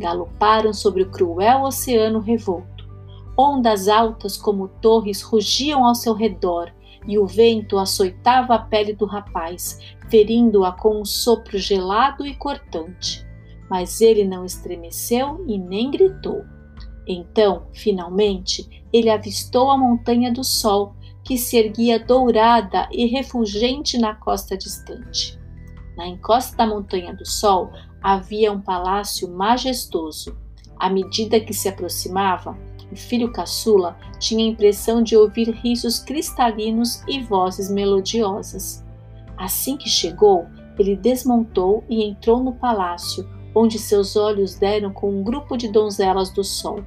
galoparam 0.00 0.72
sobre 0.72 1.02
o 1.02 1.10
cruel 1.10 1.62
oceano 1.62 2.20
revolto. 2.20 2.88
Ondas 3.38 3.86
altas 3.86 4.36
como 4.36 4.68
torres 4.80 5.22
rugiam 5.22 5.86
ao 5.86 5.94
seu 5.94 6.14
redor, 6.14 6.72
e 7.06 7.18
o 7.18 7.26
vento 7.26 7.78
açoitava 7.78 8.54
a 8.54 8.58
pele 8.58 8.92
do 8.94 9.06
rapaz, 9.06 9.78
ferindo-a 10.10 10.72
com 10.72 11.00
um 11.00 11.04
sopro 11.04 11.58
gelado 11.58 12.26
e 12.26 12.34
cortante. 12.34 13.26
Mas 13.70 14.00
ele 14.00 14.24
não 14.24 14.44
estremeceu 14.44 15.44
e 15.46 15.56
nem 15.56 15.90
gritou. 15.90 16.44
Então, 17.06 17.66
finalmente, 17.72 18.84
ele 18.92 19.08
avistou 19.08 19.70
a 19.70 19.78
montanha 19.78 20.32
do 20.32 20.44
sol, 20.44 20.94
que 21.24 21.38
se 21.38 21.56
erguia 21.56 21.98
dourada 21.98 22.88
e 22.90 23.06
refulgente 23.06 23.98
na 23.98 24.14
costa 24.14 24.56
distante. 24.56 25.38
Na 25.96 26.06
encosta 26.06 26.56
da 26.56 26.66
montanha 26.66 27.14
do 27.14 27.26
sol, 27.26 27.70
havia 28.02 28.52
um 28.52 28.60
palácio 28.60 29.28
majestoso. 29.28 30.36
À 30.78 30.88
medida 30.88 31.40
que 31.40 31.52
se 31.52 31.68
aproximava, 31.68 32.56
o 32.90 32.96
filho 32.96 33.30
caçula 33.30 33.96
tinha 34.18 34.44
a 34.44 34.48
impressão 34.48 35.02
de 35.02 35.16
ouvir 35.16 35.50
risos 35.50 36.00
cristalinos 36.00 37.02
e 37.06 37.22
vozes 37.22 37.70
melodiosas. 37.70 38.84
Assim 39.36 39.76
que 39.76 39.88
chegou, 39.88 40.46
ele 40.78 40.96
desmontou 40.96 41.84
e 41.88 42.02
entrou 42.04 42.42
no 42.42 42.52
palácio, 42.52 43.28
onde 43.54 43.78
seus 43.78 44.16
olhos 44.16 44.54
deram 44.54 44.92
com 44.92 45.10
um 45.10 45.22
grupo 45.22 45.56
de 45.56 45.70
donzelas 45.70 46.30
do 46.30 46.42
sol. 46.42 46.82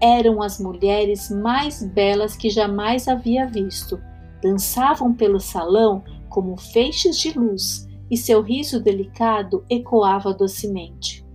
Eram 0.00 0.42
as 0.42 0.60
mulheres 0.60 1.30
mais 1.30 1.82
belas 1.82 2.36
que 2.36 2.48
jamais 2.48 3.08
havia 3.08 3.46
visto. 3.46 4.00
Dançavam 4.42 5.12
pelo 5.12 5.40
salão 5.40 6.04
como 6.28 6.56
feixes 6.56 7.18
de 7.18 7.36
luz 7.38 7.88
e 8.14 8.16
seu 8.16 8.40
riso 8.42 8.80
delicado 8.80 9.64
ecoava 9.68 10.32
docemente. 10.32 11.26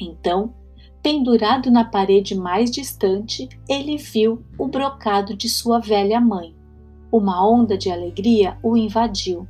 Então, 0.00 0.54
pendurado 1.02 1.70
na 1.70 1.84
parede 1.84 2.34
mais 2.34 2.70
distante, 2.70 3.46
ele 3.68 3.98
viu 3.98 4.42
o 4.58 4.66
brocado 4.66 5.36
de 5.36 5.50
sua 5.50 5.78
velha 5.78 6.18
mãe. 6.18 6.56
Uma 7.12 7.46
onda 7.46 7.76
de 7.76 7.90
alegria 7.90 8.56
o 8.62 8.74
invadiu. 8.74 9.46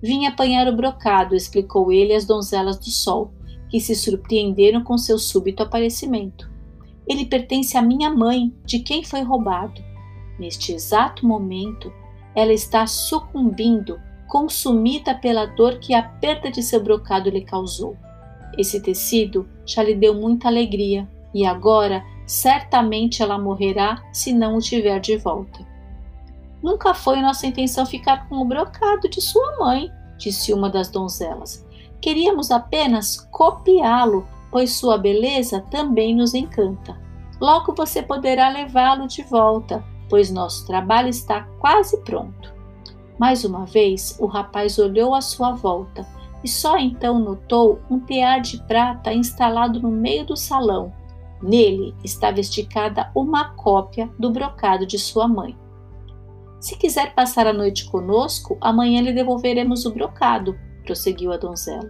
Vim 0.00 0.24
apanhar 0.24 0.68
o 0.68 0.76
brocado, 0.76 1.34
explicou 1.34 1.90
ele 1.90 2.14
às 2.14 2.24
donzelas 2.24 2.78
do 2.78 2.90
sol, 2.90 3.32
que 3.68 3.80
se 3.80 3.96
surpreenderam 3.96 4.84
com 4.84 4.96
seu 4.96 5.18
súbito 5.18 5.64
aparecimento. 5.64 6.48
Ele 7.08 7.26
pertence 7.26 7.76
à 7.76 7.82
minha 7.82 8.08
mãe, 8.08 8.54
de 8.64 8.78
quem 8.78 9.02
foi 9.02 9.22
roubado. 9.22 9.82
Neste 10.38 10.72
exato 10.72 11.26
momento, 11.26 11.92
ela 12.36 12.52
está 12.52 12.86
sucumbindo 12.86 13.98
consumida 14.28 15.14
pela 15.14 15.46
dor 15.46 15.78
que 15.78 15.94
a 15.94 16.02
perda 16.02 16.50
de 16.50 16.62
seu 16.62 16.82
brocado 16.82 17.30
lhe 17.30 17.40
causou. 17.40 17.96
Esse 18.56 18.80
tecido 18.80 19.48
já 19.66 19.82
lhe 19.82 19.94
deu 19.94 20.14
muita 20.14 20.48
alegria 20.48 21.08
e 21.34 21.44
agora 21.44 22.04
certamente 22.26 23.22
ela 23.22 23.38
morrerá 23.38 24.02
se 24.12 24.32
não 24.32 24.56
o 24.56 24.60
tiver 24.60 25.00
de 25.00 25.16
volta. 25.16 25.66
Nunca 26.62 26.92
foi 26.92 27.20
nossa 27.20 27.46
intenção 27.46 27.86
ficar 27.86 28.28
com 28.28 28.36
o 28.36 28.44
brocado 28.44 29.08
de 29.08 29.20
sua 29.20 29.56
mãe, 29.58 29.90
disse 30.18 30.52
uma 30.52 30.68
das 30.68 30.88
donzelas. 30.88 31.66
Queríamos 32.00 32.50
apenas 32.50 33.16
copiá-lo, 33.30 34.26
pois 34.50 34.72
sua 34.72 34.98
beleza 34.98 35.60
também 35.70 36.14
nos 36.14 36.34
encanta. 36.34 37.00
Logo 37.40 37.74
você 37.74 38.02
poderá 38.02 38.48
levá-lo 38.48 39.06
de 39.06 39.22
volta, 39.22 39.84
pois 40.08 40.30
nosso 40.30 40.66
trabalho 40.66 41.08
está 41.08 41.42
quase 41.60 41.96
pronto. 42.02 42.57
Mais 43.18 43.44
uma 43.44 43.66
vez, 43.66 44.16
o 44.20 44.26
rapaz 44.26 44.78
olhou 44.78 45.14
à 45.14 45.20
sua 45.20 45.52
volta 45.52 46.06
e 46.42 46.48
só 46.48 46.78
então 46.78 47.18
notou 47.18 47.80
um 47.90 47.98
tear 47.98 48.40
de 48.40 48.62
prata 48.64 49.12
instalado 49.12 49.80
no 49.80 49.90
meio 49.90 50.24
do 50.24 50.36
salão. 50.36 50.92
Nele 51.42 51.94
estava 52.04 52.38
esticada 52.38 53.10
uma 53.14 53.50
cópia 53.54 54.08
do 54.18 54.30
brocado 54.30 54.86
de 54.86 54.98
sua 54.98 55.26
mãe. 55.26 55.56
Se 56.60 56.76
quiser 56.76 57.14
passar 57.14 57.46
a 57.46 57.52
noite 57.52 57.88
conosco, 57.90 58.56
amanhã 58.60 59.00
lhe 59.00 59.12
devolveremos 59.12 59.84
o 59.84 59.92
brocado, 59.92 60.58
prosseguiu 60.84 61.32
a 61.32 61.36
donzela. 61.36 61.88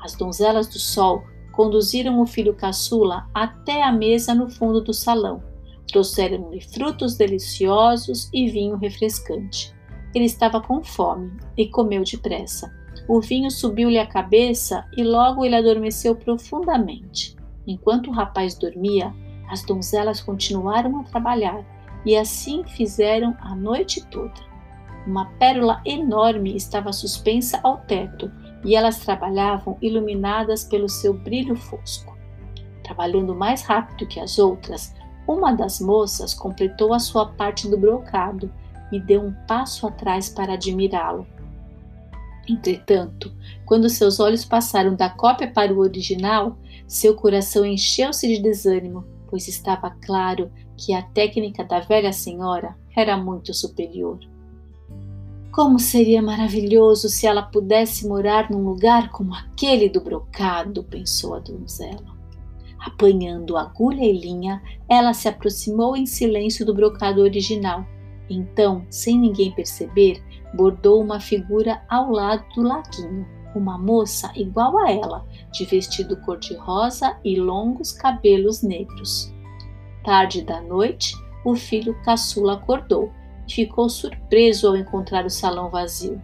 As 0.00 0.14
donzelas 0.14 0.68
do 0.68 0.78
sol 0.78 1.22
conduziram 1.52 2.20
o 2.20 2.26
filho 2.26 2.54
caçula 2.54 3.28
até 3.32 3.82
a 3.82 3.90
mesa 3.90 4.34
no 4.34 4.48
fundo 4.48 4.80
do 4.80 4.92
salão. 4.92 5.42
Trouxeram-lhe 5.88 6.60
frutos 6.60 7.16
deliciosos 7.16 8.28
e 8.32 8.48
vinho 8.48 8.76
refrescante. 8.76 9.75
Ele 10.16 10.24
estava 10.24 10.62
com 10.62 10.82
fome 10.82 11.30
e 11.58 11.68
comeu 11.68 12.02
depressa. 12.02 12.74
O 13.06 13.20
vinho 13.20 13.50
subiu-lhe 13.50 13.98
à 13.98 14.06
cabeça 14.06 14.86
e 14.96 15.04
logo 15.04 15.44
ele 15.44 15.54
adormeceu 15.54 16.16
profundamente. 16.16 17.36
Enquanto 17.66 18.08
o 18.08 18.14
rapaz 18.14 18.54
dormia, 18.54 19.12
as 19.50 19.62
donzelas 19.62 20.22
continuaram 20.22 21.00
a 21.00 21.04
trabalhar 21.04 21.62
e 22.06 22.16
assim 22.16 22.64
fizeram 22.64 23.36
a 23.40 23.54
noite 23.54 24.06
toda. 24.06 24.32
Uma 25.06 25.26
pérola 25.32 25.82
enorme 25.84 26.56
estava 26.56 26.94
suspensa 26.94 27.60
ao 27.62 27.76
teto 27.82 28.32
e 28.64 28.74
elas 28.74 29.00
trabalhavam 29.00 29.76
iluminadas 29.82 30.64
pelo 30.64 30.88
seu 30.88 31.12
brilho 31.12 31.56
fosco. 31.56 32.16
Trabalhando 32.82 33.34
mais 33.34 33.60
rápido 33.64 34.08
que 34.08 34.18
as 34.18 34.38
outras, 34.38 34.94
uma 35.28 35.52
das 35.52 35.78
moças 35.78 36.32
completou 36.32 36.94
a 36.94 36.98
sua 36.98 37.26
parte 37.26 37.68
do 37.68 37.76
brocado 37.76 38.50
e 38.92 39.00
deu 39.00 39.22
um 39.22 39.32
passo 39.46 39.86
atrás 39.86 40.28
para 40.28 40.54
admirá-lo. 40.54 41.26
Entretanto, 42.48 43.32
quando 43.64 43.88
seus 43.88 44.20
olhos 44.20 44.44
passaram 44.44 44.94
da 44.94 45.10
cópia 45.10 45.50
para 45.50 45.72
o 45.72 45.78
original, 45.78 46.56
seu 46.86 47.14
coração 47.14 47.64
encheu-se 47.64 48.28
de 48.28 48.40
desânimo, 48.40 49.04
pois 49.28 49.48
estava 49.48 49.90
claro 49.90 50.50
que 50.76 50.94
a 50.94 51.02
técnica 51.02 51.64
da 51.64 51.80
velha 51.80 52.12
senhora 52.12 52.76
era 52.94 53.16
muito 53.16 53.52
superior. 53.52 54.18
Como 55.50 55.78
seria 55.78 56.20
maravilhoso 56.20 57.08
se 57.08 57.26
ela 57.26 57.42
pudesse 57.42 58.06
morar 58.06 58.50
num 58.50 58.62
lugar 58.62 59.10
como 59.10 59.34
aquele 59.34 59.88
do 59.88 60.00
brocado, 60.00 60.84
pensou 60.84 61.34
a 61.34 61.38
donzela. 61.38 62.14
Apanhando 62.78 63.56
agulha 63.56 64.04
e 64.04 64.12
linha, 64.12 64.62
ela 64.88 65.12
se 65.14 65.28
aproximou 65.28 65.96
em 65.96 66.06
silêncio 66.06 66.64
do 66.64 66.74
brocado 66.74 67.22
original. 67.22 67.86
Então, 68.28 68.84
sem 68.90 69.18
ninguém 69.18 69.52
perceber, 69.52 70.22
bordou 70.54 71.00
uma 71.02 71.20
figura 71.20 71.82
ao 71.88 72.10
lado 72.10 72.44
do 72.54 72.62
laguinho, 72.62 73.26
uma 73.54 73.78
moça 73.78 74.30
igual 74.34 74.78
a 74.78 74.90
ela, 74.90 75.26
de 75.52 75.64
vestido 75.64 76.16
cor-de-rosa 76.18 77.16
e 77.24 77.38
longos 77.38 77.92
cabelos 77.92 78.62
negros. 78.62 79.32
Tarde 80.04 80.42
da 80.42 80.60
noite, 80.60 81.14
o 81.44 81.54
filho 81.54 81.94
caçula 82.02 82.54
acordou 82.54 83.10
e 83.48 83.52
ficou 83.52 83.88
surpreso 83.88 84.68
ao 84.68 84.76
encontrar 84.76 85.24
o 85.24 85.30
salão 85.30 85.70
vazio. 85.70 86.20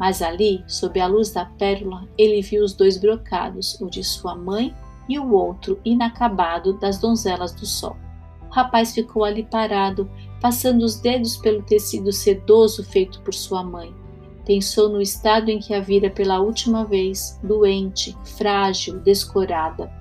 Mas 0.00 0.22
ali, 0.22 0.64
sob 0.66 0.98
a 1.00 1.06
luz 1.06 1.30
da 1.30 1.44
pérola, 1.44 2.08
ele 2.16 2.40
viu 2.40 2.64
os 2.64 2.72
dois 2.72 2.96
brocados, 2.96 3.80
o 3.80 3.90
de 3.90 4.02
sua 4.04 4.34
mãe 4.34 4.74
e 5.08 5.18
o 5.18 5.32
outro 5.32 5.80
inacabado 5.84 6.78
das 6.78 6.98
donzelas 6.98 7.52
do 7.52 7.66
sol. 7.66 7.96
O 8.48 8.52
rapaz 8.52 8.94
ficou 8.94 9.24
ali 9.24 9.44
parado, 9.44 10.08
passando 10.40 10.82
os 10.82 11.00
dedos 11.00 11.36
pelo 11.36 11.62
tecido 11.62 12.12
sedoso 12.12 12.84
feito 12.84 13.20
por 13.22 13.34
sua 13.34 13.62
mãe. 13.62 13.94
Pensou 14.44 14.88
no 14.88 15.00
estado 15.00 15.50
em 15.50 15.58
que 15.58 15.74
a 15.74 15.80
vira 15.80 16.08
pela 16.08 16.40
última 16.40 16.84
vez, 16.84 17.38
doente, 17.42 18.16
frágil, 18.36 18.98
descorada. 19.00 19.92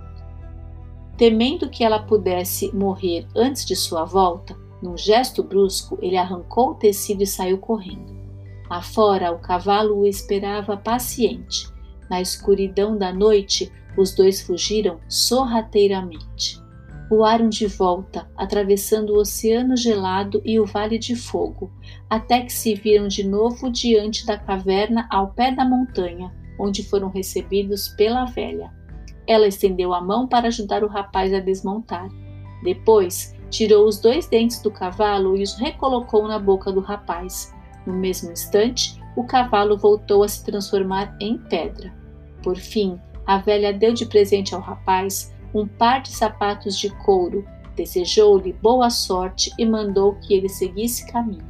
Temendo 1.17 1.69
que 1.69 1.83
ela 1.83 1.99
pudesse 1.99 2.73
morrer 2.73 3.27
antes 3.35 3.65
de 3.65 3.75
sua 3.75 4.05
volta, 4.05 4.55
num 4.81 4.95
gesto 4.95 5.43
brusco, 5.43 5.97
ele 6.01 6.15
arrancou 6.15 6.71
o 6.71 6.75
tecido 6.75 7.23
e 7.23 7.27
saiu 7.27 7.57
correndo. 7.57 8.15
Lá 8.69 8.81
fora, 8.81 9.31
o 9.31 9.39
cavalo 9.39 9.97
o 9.97 10.05
esperava 10.05 10.77
paciente. 10.77 11.67
Na 12.09 12.21
escuridão 12.21 12.97
da 12.97 13.11
noite, 13.11 13.71
os 13.97 14.13
dois 14.13 14.41
fugiram 14.41 14.99
sorrateiramente. 15.09 16.61
Voaram 17.09 17.47
de 17.47 17.67
volta, 17.67 18.29
atravessando 18.35 19.13
o 19.13 19.19
oceano 19.19 19.77
gelado 19.77 20.41
e 20.43 20.59
o 20.59 20.65
vale 20.65 20.99
de 20.99 21.15
fogo, 21.15 21.71
até 22.09 22.41
que 22.41 22.51
se 22.51 22.75
viram 22.75 23.07
de 23.07 23.23
novo 23.23 23.71
diante 23.71 24.25
da 24.25 24.37
caverna 24.37 25.07
ao 25.09 25.31
pé 25.31 25.51
da 25.51 25.63
montanha, 25.63 26.33
onde 26.59 26.83
foram 26.83 27.09
recebidos 27.09 27.87
pela 27.89 28.25
velha. 28.25 28.73
Ela 29.25 29.47
estendeu 29.47 29.93
a 29.93 30.01
mão 30.01 30.27
para 30.27 30.47
ajudar 30.47 30.83
o 30.83 30.87
rapaz 30.87 31.33
a 31.33 31.39
desmontar. 31.39 32.09
Depois, 32.61 33.33
tirou 33.49 33.87
os 33.87 33.99
dois 33.99 34.27
dentes 34.27 34.61
do 34.61 34.69
cavalo 34.69 35.37
e 35.37 35.43
os 35.43 35.53
recolocou 35.57 36.27
na 36.27 36.37
boca 36.37 36.73
do 36.73 36.81
rapaz. 36.81 37.53
No 37.85 37.93
mesmo 37.93 38.33
instante, 38.33 39.01
o 39.15 39.23
cavalo 39.23 39.77
voltou 39.77 40.23
a 40.23 40.27
se 40.27 40.43
transformar 40.43 41.15
em 41.21 41.37
pedra. 41.37 41.93
Por 42.43 42.57
fim, 42.57 42.99
a 43.25 43.37
velha 43.37 43.71
deu 43.71 43.93
de 43.93 44.05
presente 44.05 44.53
ao 44.53 44.61
rapaz 44.61 45.33
um 45.53 45.67
par 45.67 46.01
de 46.01 46.09
sapatos 46.09 46.77
de 46.77 46.89
couro, 47.03 47.45
desejou-lhe 47.75 48.53
boa 48.53 48.89
sorte 48.89 49.51
e 49.57 49.65
mandou 49.65 50.15
que 50.15 50.33
ele 50.33 50.49
seguisse 50.49 51.05
caminho. 51.11 51.45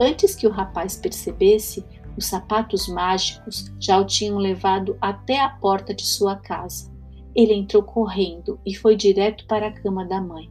Antes 0.00 0.34
que 0.34 0.46
o 0.46 0.50
rapaz 0.50 0.96
percebesse, 0.96 1.84
os 2.16 2.26
sapatos 2.26 2.88
mágicos 2.88 3.72
já 3.78 3.98
o 3.98 4.04
tinham 4.04 4.38
levado 4.38 4.96
até 5.00 5.40
a 5.40 5.48
porta 5.48 5.94
de 5.94 6.04
sua 6.04 6.36
casa. 6.36 6.90
Ele 7.34 7.54
entrou 7.54 7.82
correndo 7.82 8.60
e 8.64 8.74
foi 8.74 8.96
direto 8.96 9.46
para 9.46 9.68
a 9.68 9.72
cama 9.72 10.04
da 10.04 10.20
mãe. 10.20 10.50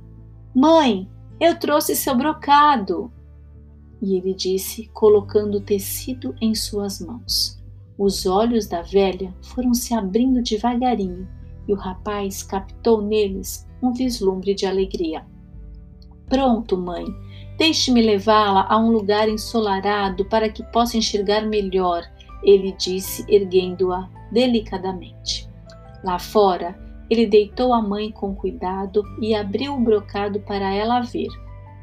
Mãe, 0.53 1.09
eu 1.39 1.57
trouxe 1.57 1.95
seu 1.95 2.15
brocado! 2.15 3.11
E 4.01 4.15
ele 4.15 4.33
disse, 4.33 4.89
colocando 4.93 5.57
o 5.57 5.61
tecido 5.61 6.35
em 6.41 6.55
suas 6.55 6.99
mãos. 6.99 7.61
Os 7.97 8.25
olhos 8.25 8.67
da 8.67 8.81
velha 8.81 9.33
foram 9.43 9.75
se 9.75 9.93
abrindo 9.93 10.41
devagarinho 10.41 11.27
e 11.67 11.73
o 11.73 11.75
rapaz 11.75 12.43
captou 12.43 13.01
neles 13.01 13.67
um 13.81 13.93
vislumbre 13.93 14.53
de 14.53 14.65
alegria. 14.65 15.25
Pronto, 16.27 16.77
mãe, 16.77 17.05
deixe-me 17.57 18.01
levá-la 18.01 18.65
a 18.69 18.77
um 18.77 18.89
lugar 18.89 19.27
ensolarado 19.27 20.25
para 20.25 20.49
que 20.49 20.63
possa 20.71 20.97
enxergar 20.97 21.41
melhor, 21.41 22.03
ele 22.43 22.73
disse, 22.77 23.25
erguendo-a 23.27 24.09
delicadamente. 24.31 25.49
Lá 26.03 26.17
fora, 26.17 26.79
ele 27.09 27.25
deitou 27.25 27.73
a 27.73 27.81
mãe 27.81 28.11
com 28.11 28.33
cuidado 28.33 29.03
e 29.21 29.35
abriu 29.35 29.75
o 29.75 29.79
brocado 29.79 30.39
para 30.39 30.73
ela 30.73 31.01
ver. 31.01 31.27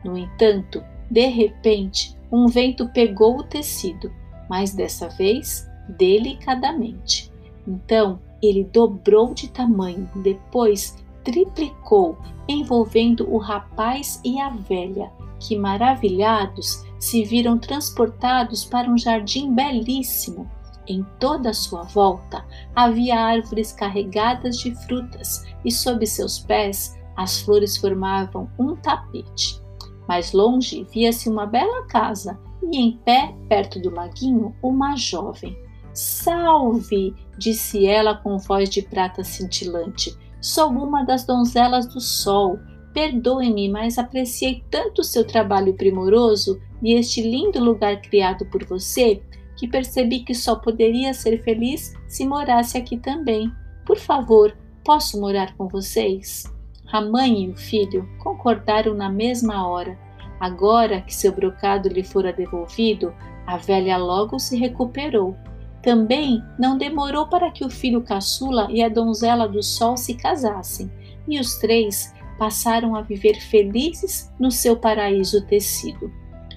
No 0.05 0.17
entanto, 0.17 0.83
de 1.11 1.27
repente, 1.27 2.17
um 2.33 2.47
vento 2.47 2.89
pegou 2.89 3.39
o 3.39 3.43
tecido, 3.43 4.11
mas 4.49 4.75
dessa 4.75 5.09
vez 5.09 5.69
delicadamente. 5.99 7.31
Então 7.67 8.19
ele 8.43 8.65
dobrou 8.65 9.35
de 9.35 9.49
tamanho, 9.49 10.09
depois 10.17 10.97
triplicou, 11.25 12.17
envolvendo 12.49 13.29
o 13.33 13.39
rapaz 13.39 14.21
e 14.25 14.41
a 14.41 14.51
velha, 14.51 15.11
que 15.39 15.57
maravilhados 15.57 16.85
se 16.99 17.25
viram 17.25 17.59
transportados 17.59 18.65
para 18.65 18.91
um 18.91 18.97
jardim 18.97 19.55
belíssimo. 19.55 20.51
Em 20.87 21.05
toda 21.21 21.51
a 21.51 21.55
sua 21.55 21.83
volta 21.83 22.45
havia 22.75 23.21
árvores 23.21 23.73
carregadas 23.73 24.57
de 24.59 24.75
frutas 24.87 25.45
e 25.65 25.71
sob 25.71 26.07
seus 26.07 26.39
pés 26.39 26.99
as 27.15 27.41
flores 27.41 27.77
formavam 27.77 28.49
um 28.59 28.75
tapete. 28.77 29.61
Mais 30.09 30.33
longe 30.33 30.87
via-se 30.91 31.29
uma 31.29 31.45
bela 31.45 31.87
casa 31.87 32.39
e 32.63 32.79
em 32.79 32.97
pé, 33.05 33.35
perto 33.49 33.81
do 33.81 33.91
laguinho, 33.91 34.55
uma 34.63 34.97
jovem. 34.97 35.57
Salve! 35.99 37.13
disse 37.37 37.85
ela 37.85 38.15
com 38.15 38.39
voz 38.39 38.71
de 38.71 38.83
prata 38.83 39.25
cintilante. 39.25 40.17
Sou 40.41 40.71
uma 40.71 41.03
das 41.03 41.27
donzelas 41.27 41.89
do 41.89 42.01
sol. 42.01 42.61
Perdoe-me, 42.95 43.69
mas 43.69 43.99
apreciei 43.99 44.63
tanto 44.71 45.03
seu 45.03 45.27
trabalho 45.27 45.75
primoroso 45.75 46.61
e 46.81 46.95
este 46.95 47.21
lindo 47.21 47.59
lugar 47.59 48.01
criado 48.01 48.47
por 48.47 48.65
você 48.65 49.21
que 49.57 49.67
percebi 49.67 50.21
que 50.21 50.37
só 50.37 50.55
poderia 50.55 51.13
ser 51.13 51.43
feliz 51.43 51.93
se 52.07 52.25
morasse 52.25 52.79
aqui 52.79 52.97
também. 52.97 53.51
Por 53.85 53.99
favor, 53.99 54.57
posso 54.85 55.21
morar 55.21 55.57
com 55.57 55.67
vocês? 55.67 56.45
A 56.93 57.01
mãe 57.01 57.43
e 57.43 57.51
o 57.51 57.57
filho 57.57 58.09
concordaram 58.21 58.95
na 58.95 59.11
mesma 59.11 59.67
hora. 59.67 59.99
Agora 60.39 61.01
que 61.01 61.13
seu 61.13 61.33
brocado 61.33 61.89
lhe 61.89 62.05
fora 62.05 62.33
devolvido, 62.33 63.13
a 63.45 63.57
velha 63.57 63.97
logo 63.97 64.39
se 64.39 64.57
recuperou 64.57 65.37
também 65.83 66.43
não 66.59 66.77
demorou 66.77 67.27
para 67.27 67.51
que 67.51 67.65
o 67.65 67.71
filho 67.71 68.03
caçula 68.03 68.69
e 68.71 68.83
a 68.83 68.89
donzela 68.89 69.49
do 69.49 69.63
sol 69.63 69.97
se 69.97 70.15
casassem, 70.15 70.91
e 71.27 71.39
os 71.39 71.59
três 71.59 72.13
passaram 72.39 72.95
a 72.97 73.03
viver 73.03 73.35
felizes 73.35 74.33
no 74.39 74.51
seu 74.51 74.77
paraíso 74.77 75.45
tecido. 75.47 76.13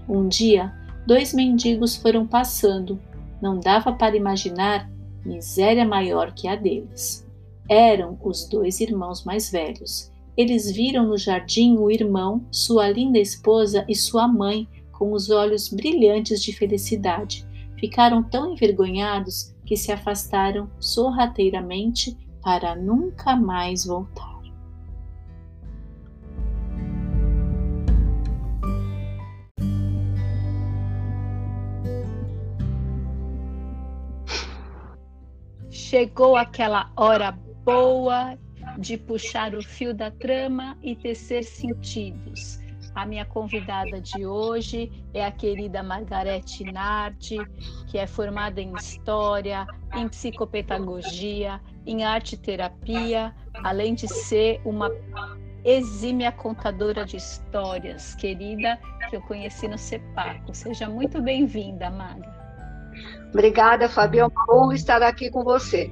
Um 0.07 0.27
dia, 0.27 0.73
dois 1.05 1.33
mendigos 1.33 1.95
foram 1.95 2.25
passando. 2.25 2.99
Não 3.41 3.59
dava 3.59 3.91
para 3.91 4.15
imaginar 4.15 4.89
miséria 5.25 5.85
maior 5.85 6.33
que 6.33 6.47
a 6.47 6.55
deles. 6.55 7.27
Eram 7.69 8.17
os 8.23 8.47
dois 8.47 8.79
irmãos 8.79 9.23
mais 9.23 9.51
velhos. 9.51 10.11
Eles 10.35 10.71
viram 10.71 11.07
no 11.07 11.17
jardim 11.17 11.77
o 11.77 11.91
irmão, 11.91 12.45
sua 12.51 12.89
linda 12.89 13.19
esposa 13.19 13.85
e 13.87 13.95
sua 13.95 14.27
mãe 14.27 14.67
com 14.91 15.13
os 15.13 15.29
olhos 15.29 15.69
brilhantes 15.69 16.41
de 16.41 16.53
felicidade 16.53 17.45
ficaram 17.81 18.21
tão 18.21 18.53
envergonhados 18.53 19.55
que 19.65 19.75
se 19.75 19.91
afastaram 19.91 20.69
sorrateiramente 20.79 22.15
para 22.43 22.75
nunca 22.75 23.35
mais 23.35 23.85
voltar. 23.85 24.39
Chegou 35.71 36.37
aquela 36.37 36.91
hora 36.95 37.31
boa 37.65 38.37
de 38.77 38.95
puxar 38.95 39.55
o 39.55 39.61
fio 39.63 39.93
da 39.93 40.11
trama 40.11 40.77
e 40.83 40.95
tecer 40.95 41.43
sentidos 41.43 42.61
a 42.93 43.05
minha 43.05 43.25
convidada 43.25 44.01
de 44.01 44.25
hoje 44.25 44.91
é 45.13 45.25
a 45.25 45.31
querida 45.31 45.81
Margarete 45.81 46.63
Nardi, 46.63 47.37
que 47.87 47.97
é 47.97 48.05
formada 48.05 48.61
em 48.61 48.73
história, 48.75 49.65
em 49.95 50.07
psicopedagogia, 50.07 51.61
em 51.85 52.03
arte 52.03 52.37
terapia, 52.37 53.33
além 53.63 53.93
de 53.93 54.07
ser 54.07 54.61
uma 54.65 54.91
exímia 55.63 56.31
contadora 56.31 57.05
de 57.05 57.17
histórias, 57.17 58.15
querida, 58.15 58.79
que 59.09 59.15
eu 59.15 59.21
conheci 59.21 59.67
no 59.67 59.77
CEPACO. 59.77 60.53
Seja 60.53 60.89
muito 60.89 61.21
bem-vinda, 61.21 61.89
Maga. 61.89 62.41
Obrigada, 63.29 63.87
Fabi. 63.87 64.19
É 64.19 64.25
uma 64.25 64.45
honra 64.49 64.75
estar 64.75 65.01
aqui 65.01 65.29
com 65.29 65.43
você. 65.43 65.89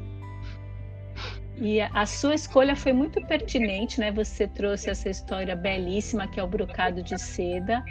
E 1.61 1.81
a 1.81 2.05
sua 2.05 2.35
escolha 2.35 2.75
foi 2.75 2.93
muito 2.93 3.21
pertinente, 3.27 3.99
né? 3.99 4.11
Você 4.11 4.47
trouxe 4.47 4.89
essa 4.89 5.09
história 5.09 5.55
belíssima 5.55 6.25
que 6.27 6.39
é 6.39 6.43
o 6.43 6.47
brocado 6.47 7.03
de 7.03 7.19
seda 7.19 7.83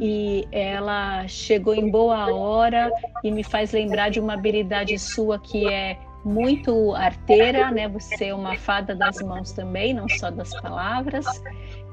e 0.00 0.48
ela 0.50 1.28
chegou 1.28 1.74
em 1.74 1.90
boa 1.90 2.32
hora 2.34 2.90
e 3.22 3.30
me 3.30 3.44
faz 3.44 3.72
lembrar 3.72 4.08
de 4.08 4.18
uma 4.18 4.34
habilidade 4.34 4.98
sua 4.98 5.38
que 5.38 5.68
é 5.68 5.98
muito 6.24 6.94
arteira, 6.94 7.70
né? 7.70 7.88
Você 7.88 8.26
é 8.26 8.34
uma 8.34 8.56
fada 8.56 8.94
das 8.94 9.20
mãos 9.20 9.52
também, 9.52 9.92
não 9.92 10.08
só 10.08 10.30
das 10.30 10.58
palavras. 10.60 11.26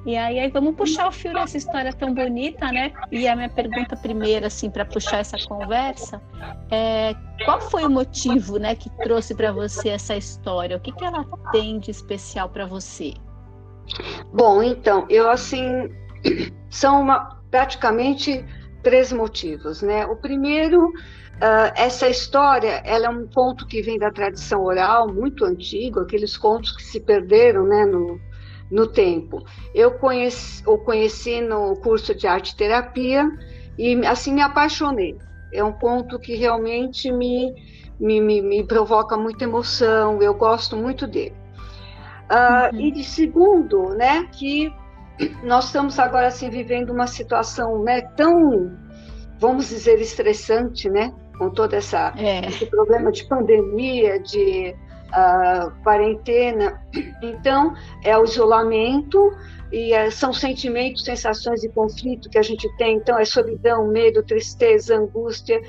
E 0.05 0.15
aí, 0.15 0.39
aí 0.39 0.49
vamos 0.49 0.75
puxar 0.75 1.07
o 1.07 1.11
fio 1.11 1.33
dessa 1.33 1.57
história 1.57 1.91
tão 1.91 2.13
bonita, 2.13 2.71
né? 2.71 2.93
E 3.11 3.27
a 3.27 3.35
minha 3.35 3.49
pergunta 3.49 3.95
primeira, 3.95 4.47
assim, 4.47 4.69
para 4.69 4.85
puxar 4.85 5.17
essa 5.17 5.37
conversa, 5.47 6.21
é 6.71 7.13
qual 7.43 7.59
foi 7.59 7.83
o 7.83 7.89
motivo, 7.89 8.57
né, 8.57 8.75
que 8.75 8.89
trouxe 9.03 9.35
para 9.35 9.51
você 9.51 9.89
essa 9.89 10.15
história? 10.15 10.77
O 10.77 10.79
que, 10.79 10.91
que 10.91 11.03
ela 11.03 11.25
tem 11.51 11.79
de 11.79 11.91
especial 11.91 12.49
para 12.49 12.65
você? 12.65 13.13
Bom, 14.33 14.63
então, 14.63 15.05
eu 15.09 15.29
assim 15.29 15.89
são 16.69 17.01
uma, 17.01 17.41
praticamente 17.51 18.45
três 18.83 19.11
motivos, 19.11 19.81
né? 19.81 20.05
O 20.05 20.15
primeiro 20.15 20.91
Uh, 21.37 21.69
essa 21.75 22.09
história 22.09 22.81
ela 22.83 23.05
é 23.05 23.09
um 23.09 23.27
conto 23.27 23.67
que 23.67 23.79
vem 23.83 23.99
da 23.99 24.09
tradição 24.09 24.63
oral 24.63 25.13
muito 25.13 25.45
antigo, 25.45 25.99
aqueles 25.99 26.35
contos 26.35 26.71
que 26.75 26.81
se 26.81 26.99
perderam 26.99 27.63
né, 27.63 27.85
no, 27.85 28.19
no 28.71 28.87
tempo. 28.87 29.43
Eu 29.73 29.91
conheci, 29.91 30.63
o 30.67 30.77
conheci 30.77 31.41
no 31.41 31.75
curso 31.77 32.13
de 32.13 32.27
arte 32.27 32.55
terapia 32.55 33.29
e 33.77 33.95
assim 34.05 34.33
me 34.33 34.41
apaixonei. 34.41 35.17
É 35.53 35.63
um 35.63 35.71
conto 35.71 36.19
que 36.19 36.35
realmente 36.35 37.11
me, 37.11 37.53
me, 37.99 38.19
me, 38.19 38.41
me 38.41 38.63
provoca 38.63 39.15
muita 39.17 39.45
emoção, 39.45 40.21
eu 40.21 40.33
gosto 40.33 40.75
muito 40.75 41.07
dele. 41.07 41.35
Uh, 42.29 42.75
uhum. 42.75 42.81
E 42.81 42.91
de 42.91 43.03
segundo, 43.03 43.89
né, 43.95 44.27
que 44.33 44.73
nós 45.43 45.65
estamos 45.65 45.97
agora 45.97 46.27
assim 46.27 46.49
vivendo 46.49 46.89
uma 46.89 47.07
situação 47.07 47.81
né, 47.83 48.01
tão, 48.01 48.77
vamos 49.39 49.69
dizer, 49.69 49.99
estressante, 50.01 50.89
né? 50.89 51.13
com 51.37 51.49
todo 51.49 51.73
essa, 51.73 52.13
é. 52.17 52.45
esse 52.47 52.65
problema 52.65 53.11
de 53.11 53.25
pandemia, 53.25 54.19
de 54.19 54.75
uh, 55.07 55.71
quarentena. 55.83 56.81
Então, 57.21 57.73
é 58.03 58.17
o 58.17 58.23
isolamento 58.23 59.31
e 59.71 59.93
uh, 59.93 60.11
são 60.11 60.31
sentimentos, 60.33 61.03
sensações 61.03 61.61
de 61.61 61.69
conflito 61.69 62.29
que 62.29 62.37
a 62.37 62.41
gente 62.41 62.67
tem. 62.77 62.97
Então, 62.97 63.17
é 63.17 63.25
solidão, 63.25 63.87
medo, 63.87 64.23
tristeza, 64.23 64.97
angústia. 64.97 65.61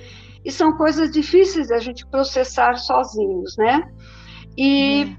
E 0.45 0.53
são 0.53 0.73
coisas 0.77 1.11
difíceis 1.11 1.69
da 1.69 1.79
gente 1.79 2.07
processar 2.07 2.77
sozinhos, 2.77 3.57
né? 3.57 3.91
E 4.57 5.03
é. 5.03 5.17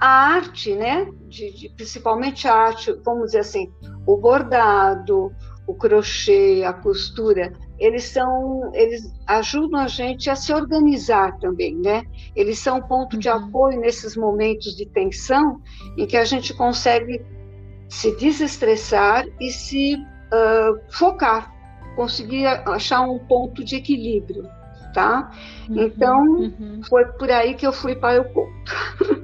a 0.00 0.08
arte, 0.08 0.74
né? 0.74 1.06
De, 1.28 1.52
de, 1.52 1.68
principalmente 1.70 2.46
a 2.46 2.54
arte, 2.54 2.92
vamos 3.04 3.26
dizer 3.26 3.40
assim, 3.40 3.70
o 4.06 4.16
bordado, 4.16 5.32
o 5.66 5.74
crochê, 5.74 6.62
a 6.64 6.72
costura, 6.72 7.52
eles 7.78 8.04
são, 8.04 8.70
eles 8.74 9.12
ajudam 9.26 9.80
a 9.80 9.88
gente 9.88 10.30
a 10.30 10.36
se 10.36 10.52
organizar 10.52 11.38
também, 11.38 11.76
né? 11.76 12.04
Eles 12.34 12.58
são 12.58 12.78
um 12.78 12.82
ponto 12.82 13.18
de 13.18 13.28
uhum. 13.28 13.36
apoio 13.36 13.80
nesses 13.80 14.16
momentos 14.16 14.76
de 14.76 14.86
tensão 14.86 15.60
em 15.96 16.06
que 16.06 16.16
a 16.16 16.24
gente 16.24 16.54
consegue 16.54 17.24
se 17.88 18.14
desestressar 18.16 19.26
e 19.40 19.50
se 19.50 19.94
uh, 19.96 20.80
focar, 20.90 21.52
conseguir 21.96 22.46
achar 22.46 23.02
um 23.02 23.18
ponto 23.18 23.64
de 23.64 23.76
equilíbrio, 23.76 24.48
tá? 24.92 25.30
Uhum, 25.68 25.82
então 25.82 26.22
uhum. 26.22 26.80
foi 26.88 27.04
por 27.06 27.30
aí 27.30 27.54
que 27.54 27.66
eu 27.66 27.72
fui 27.72 27.96
para 27.96 28.20
o 28.20 28.24
conto. 28.32 29.23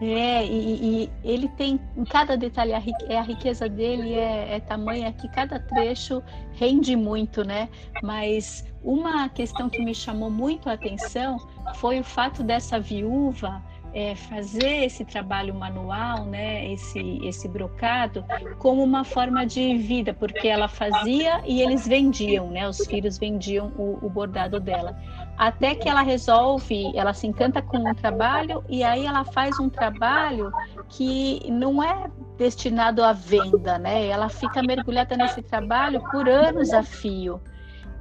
É, 0.00 0.44
e, 0.44 1.04
e, 1.04 1.10
ele 1.24 1.48
tem 1.48 1.80
em 1.96 2.04
cada 2.04 2.36
detalhe, 2.36 2.74
a, 2.74 2.82
é, 3.08 3.18
a 3.18 3.22
riqueza 3.22 3.68
dele 3.68 4.12
é, 4.12 4.56
é 4.56 4.60
tamanha 4.60 5.10
que 5.12 5.26
cada 5.28 5.58
trecho 5.58 6.22
rende 6.52 6.94
muito, 6.94 7.42
né? 7.44 7.68
Mas 8.02 8.64
uma 8.82 9.28
questão 9.28 9.70
que 9.70 9.82
me 9.82 9.94
chamou 9.94 10.30
muito 10.30 10.68
a 10.68 10.74
atenção 10.74 11.38
foi 11.76 11.98
o 11.98 12.04
fato 12.04 12.42
dessa 12.42 12.78
viúva 12.78 13.62
é, 13.96 14.14
fazer 14.14 14.84
esse 14.84 15.06
trabalho 15.06 15.54
manual, 15.54 16.26
né, 16.26 16.70
esse, 16.70 17.18
esse 17.24 17.48
brocado, 17.48 18.22
como 18.58 18.84
uma 18.84 19.04
forma 19.04 19.46
de 19.46 19.74
vida, 19.78 20.12
porque 20.12 20.48
ela 20.48 20.68
fazia 20.68 21.40
e 21.46 21.62
eles 21.62 21.88
vendiam, 21.88 22.50
né, 22.50 22.68
os 22.68 22.76
filhos 22.84 23.16
vendiam 23.16 23.72
o, 23.78 23.98
o 24.04 24.10
bordado 24.10 24.60
dela. 24.60 24.94
Até 25.38 25.74
que 25.74 25.88
ela 25.88 26.02
resolve, 26.02 26.92
ela 26.94 27.14
se 27.14 27.26
encanta 27.26 27.62
com 27.62 27.90
o 27.90 27.94
trabalho 27.94 28.62
e 28.68 28.84
aí 28.84 29.06
ela 29.06 29.24
faz 29.24 29.58
um 29.58 29.70
trabalho 29.70 30.52
que 30.90 31.50
não 31.50 31.82
é 31.82 32.10
destinado 32.36 33.02
à 33.02 33.14
venda, 33.14 33.78
né? 33.78 34.08
Ela 34.08 34.28
fica 34.28 34.62
mergulhada 34.62 35.16
nesse 35.16 35.40
trabalho 35.40 36.02
por 36.10 36.28
anos 36.28 36.72
a 36.72 36.82
fio. 36.82 37.40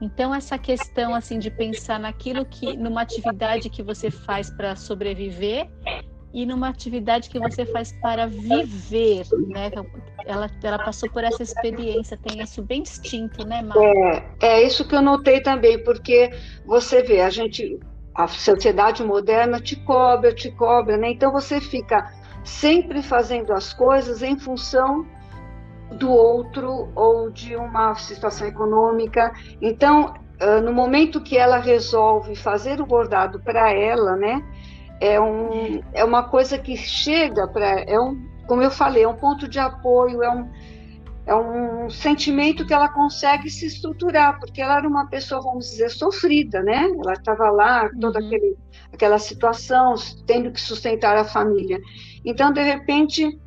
Então 0.01 0.33
essa 0.33 0.57
questão 0.57 1.15
assim 1.15 1.39
de 1.39 1.49
pensar 1.49 1.99
naquilo 1.99 2.45
que 2.45 2.75
numa 2.75 3.01
atividade 3.01 3.69
que 3.69 3.81
você 3.81 4.11
faz 4.11 4.49
para 4.49 4.75
sobreviver 4.75 5.69
e 6.33 6.45
numa 6.45 6.67
atividade 6.67 7.29
que 7.29 7.39
você 7.39 7.65
faz 7.65 7.93
para 8.01 8.27
viver, 8.27 9.25
né? 9.47 9.71
Ela, 10.25 10.51
ela 10.61 10.77
passou 10.77 11.09
por 11.09 11.23
essa 11.23 11.41
experiência, 11.41 12.17
tem 12.17 12.41
isso 12.41 12.61
bem 12.61 12.83
distinto, 12.83 13.47
né? 13.47 13.61
É, 14.41 14.47
é 14.47 14.63
isso 14.63 14.85
que 14.85 14.93
eu 14.93 15.01
notei 15.01 15.39
também, 15.39 15.81
porque 15.81 16.29
você 16.65 17.01
vê, 17.01 17.21
a 17.21 17.29
gente, 17.29 17.79
a 18.13 18.27
sociedade 18.27 19.01
moderna 19.01 19.61
te 19.61 19.77
cobra, 19.77 20.33
te 20.33 20.51
cobra, 20.51 20.97
né? 20.97 21.11
Então 21.11 21.31
você 21.31 21.61
fica 21.61 22.11
sempre 22.43 23.01
fazendo 23.01 23.53
as 23.53 23.73
coisas 23.73 24.21
em 24.21 24.37
função 24.37 25.07
do 25.91 26.11
outro 26.11 26.89
ou 26.95 27.29
de 27.29 27.55
uma 27.55 27.95
situação 27.95 28.47
econômica. 28.47 29.31
Então, 29.61 30.13
no 30.63 30.73
momento 30.73 31.21
que 31.21 31.37
ela 31.37 31.57
resolve 31.57 32.35
fazer 32.35 32.81
o 32.81 32.85
bordado 32.85 33.39
para 33.39 33.71
ela, 33.71 34.15
né, 34.15 34.43
é, 34.99 35.19
um, 35.19 35.81
é 35.93 36.03
uma 36.03 36.23
coisa 36.23 36.57
que 36.57 36.75
chega 36.75 37.47
para, 37.47 37.81
é 37.81 37.99
um, 37.99 38.27
como 38.47 38.61
eu 38.61 38.71
falei, 38.71 39.03
é 39.03 39.07
um 39.07 39.15
ponto 39.15 39.47
de 39.47 39.59
apoio, 39.59 40.23
é 40.23 40.29
um, 40.29 40.49
é 41.25 41.35
um 41.35 41.89
sentimento 41.89 42.65
que 42.65 42.73
ela 42.73 42.87
consegue 42.87 43.49
se 43.49 43.65
estruturar, 43.65 44.39
porque 44.39 44.61
ela 44.61 44.77
era 44.77 44.87
uma 44.87 45.07
pessoa, 45.07 45.41
vamos 45.41 45.71
dizer, 45.71 45.89
sofrida, 45.89 46.61
né? 46.61 46.87
Ela 47.03 47.13
estava 47.13 47.49
lá, 47.49 47.89
toda 47.99 48.19
uhum. 48.19 48.25
aquele, 48.27 48.57
aquela 48.93 49.17
situação, 49.17 49.95
tendo 50.27 50.51
que 50.51 50.61
sustentar 50.61 51.17
a 51.17 51.25
família. 51.25 51.79
Então, 52.23 52.53
de 52.53 52.61
repente, 52.61 53.39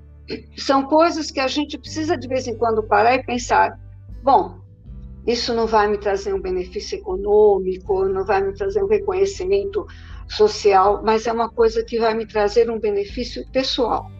são 0.57 0.85
coisas 0.85 1.31
que 1.31 1.41
a 1.41 1.49
gente 1.49 1.79
precisa 1.79 2.17
de 2.17 2.29
vez 2.29 2.47
em 2.47 2.57
quando 2.57 2.83
parar 2.83 3.15
e 3.15 3.23
pensar: 3.23 3.79
bom, 4.23 4.59
isso 5.27 5.55
não 5.55 5.67
vai 5.67 5.89
me 5.89 5.99
trazer 5.99 6.33
um 6.35 6.41
benefício 6.41 6.99
econômico, 6.99 8.05
não 8.07 8.25
vai 8.25 8.43
me 8.43 8.53
trazer 8.55 8.83
um 8.83 8.89
reconhecimento 8.89 9.87
social, 10.29 11.03
mas 11.05 11.27
é 11.27 11.33
uma 11.33 11.49
coisa 11.49 11.83
que 11.85 11.99
vai 11.99 12.15
me 12.15 12.27
trazer 12.27 12.71
um 12.71 12.79
benefício 12.79 13.47
pessoal. 13.51 14.11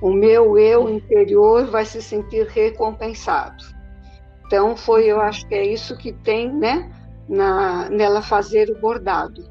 O 0.00 0.12
meu 0.12 0.58
eu 0.58 0.88
interior 0.88 1.66
vai 1.66 1.84
se 1.84 2.02
sentir 2.02 2.46
recompensado. 2.46 3.64
Então, 4.46 4.76
foi, 4.76 5.06
eu 5.06 5.20
acho 5.20 5.46
que 5.48 5.54
é 5.54 5.64
isso 5.64 5.96
que 5.96 6.12
tem, 6.12 6.52
né, 6.52 6.92
na, 7.28 7.88
nela 7.88 8.20
fazer 8.20 8.68
o 8.70 8.78
bordado, 8.78 9.48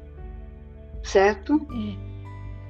certo? 1.02 1.54
É. 1.72 2.12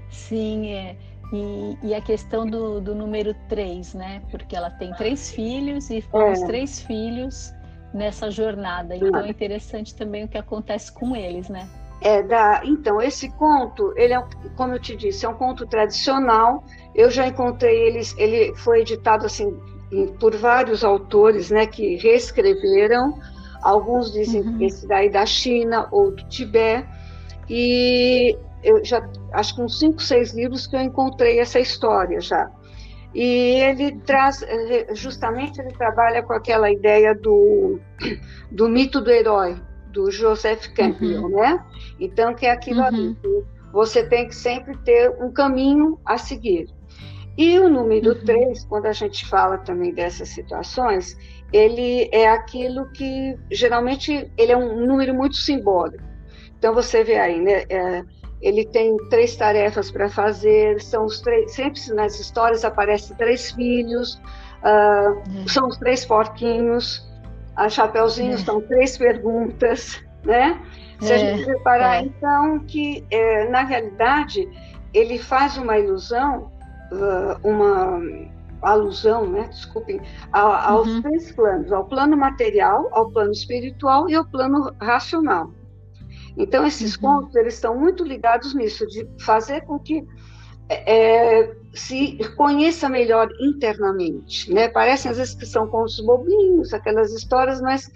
Sim, 0.09 0.73
é. 0.73 0.97
E, 1.33 1.79
e, 1.83 1.95
a 1.95 2.01
questão 2.01 2.47
do, 2.47 2.81
do 2.81 2.95
número 2.95 3.35
3, 3.49 3.95
né? 3.95 4.23
Porque 4.31 4.55
ela 4.55 4.69
tem 4.71 4.93
três 4.93 5.31
filhos 5.31 5.89
e 5.89 6.03
foram 6.03 6.29
é. 6.29 6.33
os 6.33 6.41
três 6.43 6.81
filhos 6.81 7.55
nessa 7.95 8.31
jornada. 8.31 8.95
Então 8.95 9.21
é 9.21 9.29
interessante 9.29 9.95
também 9.95 10.25
o 10.25 10.29
que 10.29 10.37
acontece 10.37 10.93
com 10.93 11.17
eles, 11.17 11.49
né? 11.49 11.69
É 12.03 12.23
da, 12.23 12.63
então 12.65 13.01
esse 13.01 13.31
conto, 13.31 13.95
ele 13.97 14.13
é, 14.13 14.23
como 14.57 14.75
eu 14.75 14.79
te 14.81 14.97
disse, 14.97 15.25
é 15.25 15.29
um 15.29 15.35
conto 15.35 15.67
tradicional. 15.67 16.65
Eu 16.95 17.11
já 17.11 17.27
encontrei 17.27 17.89
eles, 17.89 18.15
ele 18.19 18.55
foi 18.57 18.81
editado 18.81 19.25
assim 19.25 19.57
por 20.19 20.35
vários 20.35 20.83
autores, 20.83 21.51
né, 21.51 21.67
que 21.67 21.97
reescreveram. 21.97 23.19
Alguns 23.63 24.13
dizem 24.13 24.41
uhum. 24.41 24.59
que 24.59 24.65
esse 24.65 24.87
daí 24.87 25.11
da 25.11 25.25
China 25.25 25.87
ou 25.93 26.11
do 26.11 26.25
Tibete. 26.29 26.89
E 27.49 28.37
eu 28.63 28.85
já 28.85 29.07
acho 29.33 29.57
que 29.57 29.63
uns 29.63 29.79
cinco, 29.79 30.01
seis 30.01 30.33
livros 30.33 30.67
que 30.67 30.77
eu 30.77 30.81
encontrei 30.81 31.39
essa 31.41 31.59
história 31.61 32.21
já. 32.21 32.51
E 33.15 33.61
ele 33.61 33.93
traz, 34.07 34.45
justamente, 34.95 35.61
ele 35.61 35.73
trabalha 35.73 36.23
com 36.23 36.33
aquela 36.33 36.71
ideia 36.71 37.15
do, 37.15 37.79
do 38.51 38.69
mito 38.69 39.01
do 39.01 39.11
herói, 39.11 39.57
do 39.89 40.11
Joseph 40.11 40.69
Campbell, 40.69 41.25
uhum. 41.25 41.29
né? 41.29 41.63
Então, 42.01 42.35
que 42.35 42.47
é 42.47 42.51
aquilo 42.51 42.81
uhum. 42.81 42.87
ali. 42.87 43.17
Você 43.73 44.07
tem 44.07 44.29
que 44.29 44.35
sempre 44.35 44.77
ter 44.79 45.11
um 45.21 45.31
caminho 45.31 45.99
a 46.05 46.17
seguir. 46.17 46.69
E 47.37 47.59
o 47.59 47.69
número 47.69 48.13
uhum. 48.13 48.25
3, 48.25 48.65
quando 48.65 48.87
a 48.87 48.93
gente 48.93 49.27
fala 49.27 49.59
também 49.59 49.93
dessas 49.93 50.31
situações, 50.31 51.17
ele 51.53 52.09
é 52.13 52.29
aquilo 52.29 52.91
que 52.93 53.39
geralmente 53.51 54.31
ele 54.39 54.53
é 54.53 54.57
um 54.57 54.87
número 54.87 55.15
muito 55.15 55.37
simbólico. 55.37 56.05
Então 56.59 56.75
você 56.75 57.05
vê 57.05 57.19
aí, 57.19 57.41
né? 57.41 57.65
É, 57.69 58.05
ele 58.43 58.67
tem 58.67 58.97
três 59.09 59.37
tarefas 59.37 59.91
para 59.91 60.09
fazer, 60.09 60.83
são 60.83 61.05
os 61.05 61.21
três, 61.21 61.55
sempre 61.55 61.81
nas 61.95 62.19
histórias 62.19 62.65
aparecem 62.65 63.17
três 63.17 63.53
filhos, 63.53 64.21
uh, 64.65 65.49
são 65.49 65.69
os 65.69 65.79
três 65.79 66.05
porquinhos, 66.05 67.09
a 67.55 67.69
Chapeuzinho 67.69 68.35
é. 68.35 68.39
são 68.39 68.61
três 68.61 68.99
perguntas, 68.99 70.03
né? 70.25 70.61
Se 71.01 71.13
é. 71.13 71.15
a 71.15 71.19
gente 71.19 71.45
reparar, 71.45 71.97
é. 71.97 72.01
então, 72.03 72.59
que 72.61 73.05
é, 73.11 73.49
na 73.49 73.63
realidade 73.63 74.49
ele 74.93 75.19
faz 75.19 75.57
uma 75.57 75.79
ilusão, 75.79 76.51
uh, 76.91 77.49
uma 77.49 78.01
alusão, 78.63 79.27
né? 79.27 79.49
Desculpem, 79.49 80.01
a, 80.33 80.71
aos 80.71 80.89
uhum. 80.89 81.03
três 81.03 81.33
planos: 81.33 81.73
ao 81.73 81.85
plano 81.85 82.17
material, 82.17 82.89
ao 82.93 83.11
plano 83.11 83.33
espiritual 83.33 84.09
e 84.09 84.15
ao 84.17 84.25
plano 84.25 84.75
racional. 84.81 85.51
Então, 86.37 86.67
esses 86.67 86.95
uhum. 86.97 87.01
contos, 87.03 87.37
eles 87.37 87.55
estão 87.55 87.79
muito 87.79 88.05
ligados 88.05 88.55
nisso, 88.55 88.87
de 88.87 89.07
fazer 89.21 89.63
com 89.63 89.79
que 89.79 90.07
é, 90.69 91.41
é, 91.41 91.57
se 91.75 92.19
conheça 92.37 92.89
melhor 92.89 93.29
internamente, 93.41 94.53
né? 94.53 94.69
Parecem 94.69 95.11
às 95.11 95.19
vezes 95.19 95.35
que 95.35 95.45
são 95.45 95.67
contos 95.67 96.01
bobinhos, 96.01 96.73
aquelas 96.73 97.13
histórias, 97.13 97.61
mas 97.61 97.91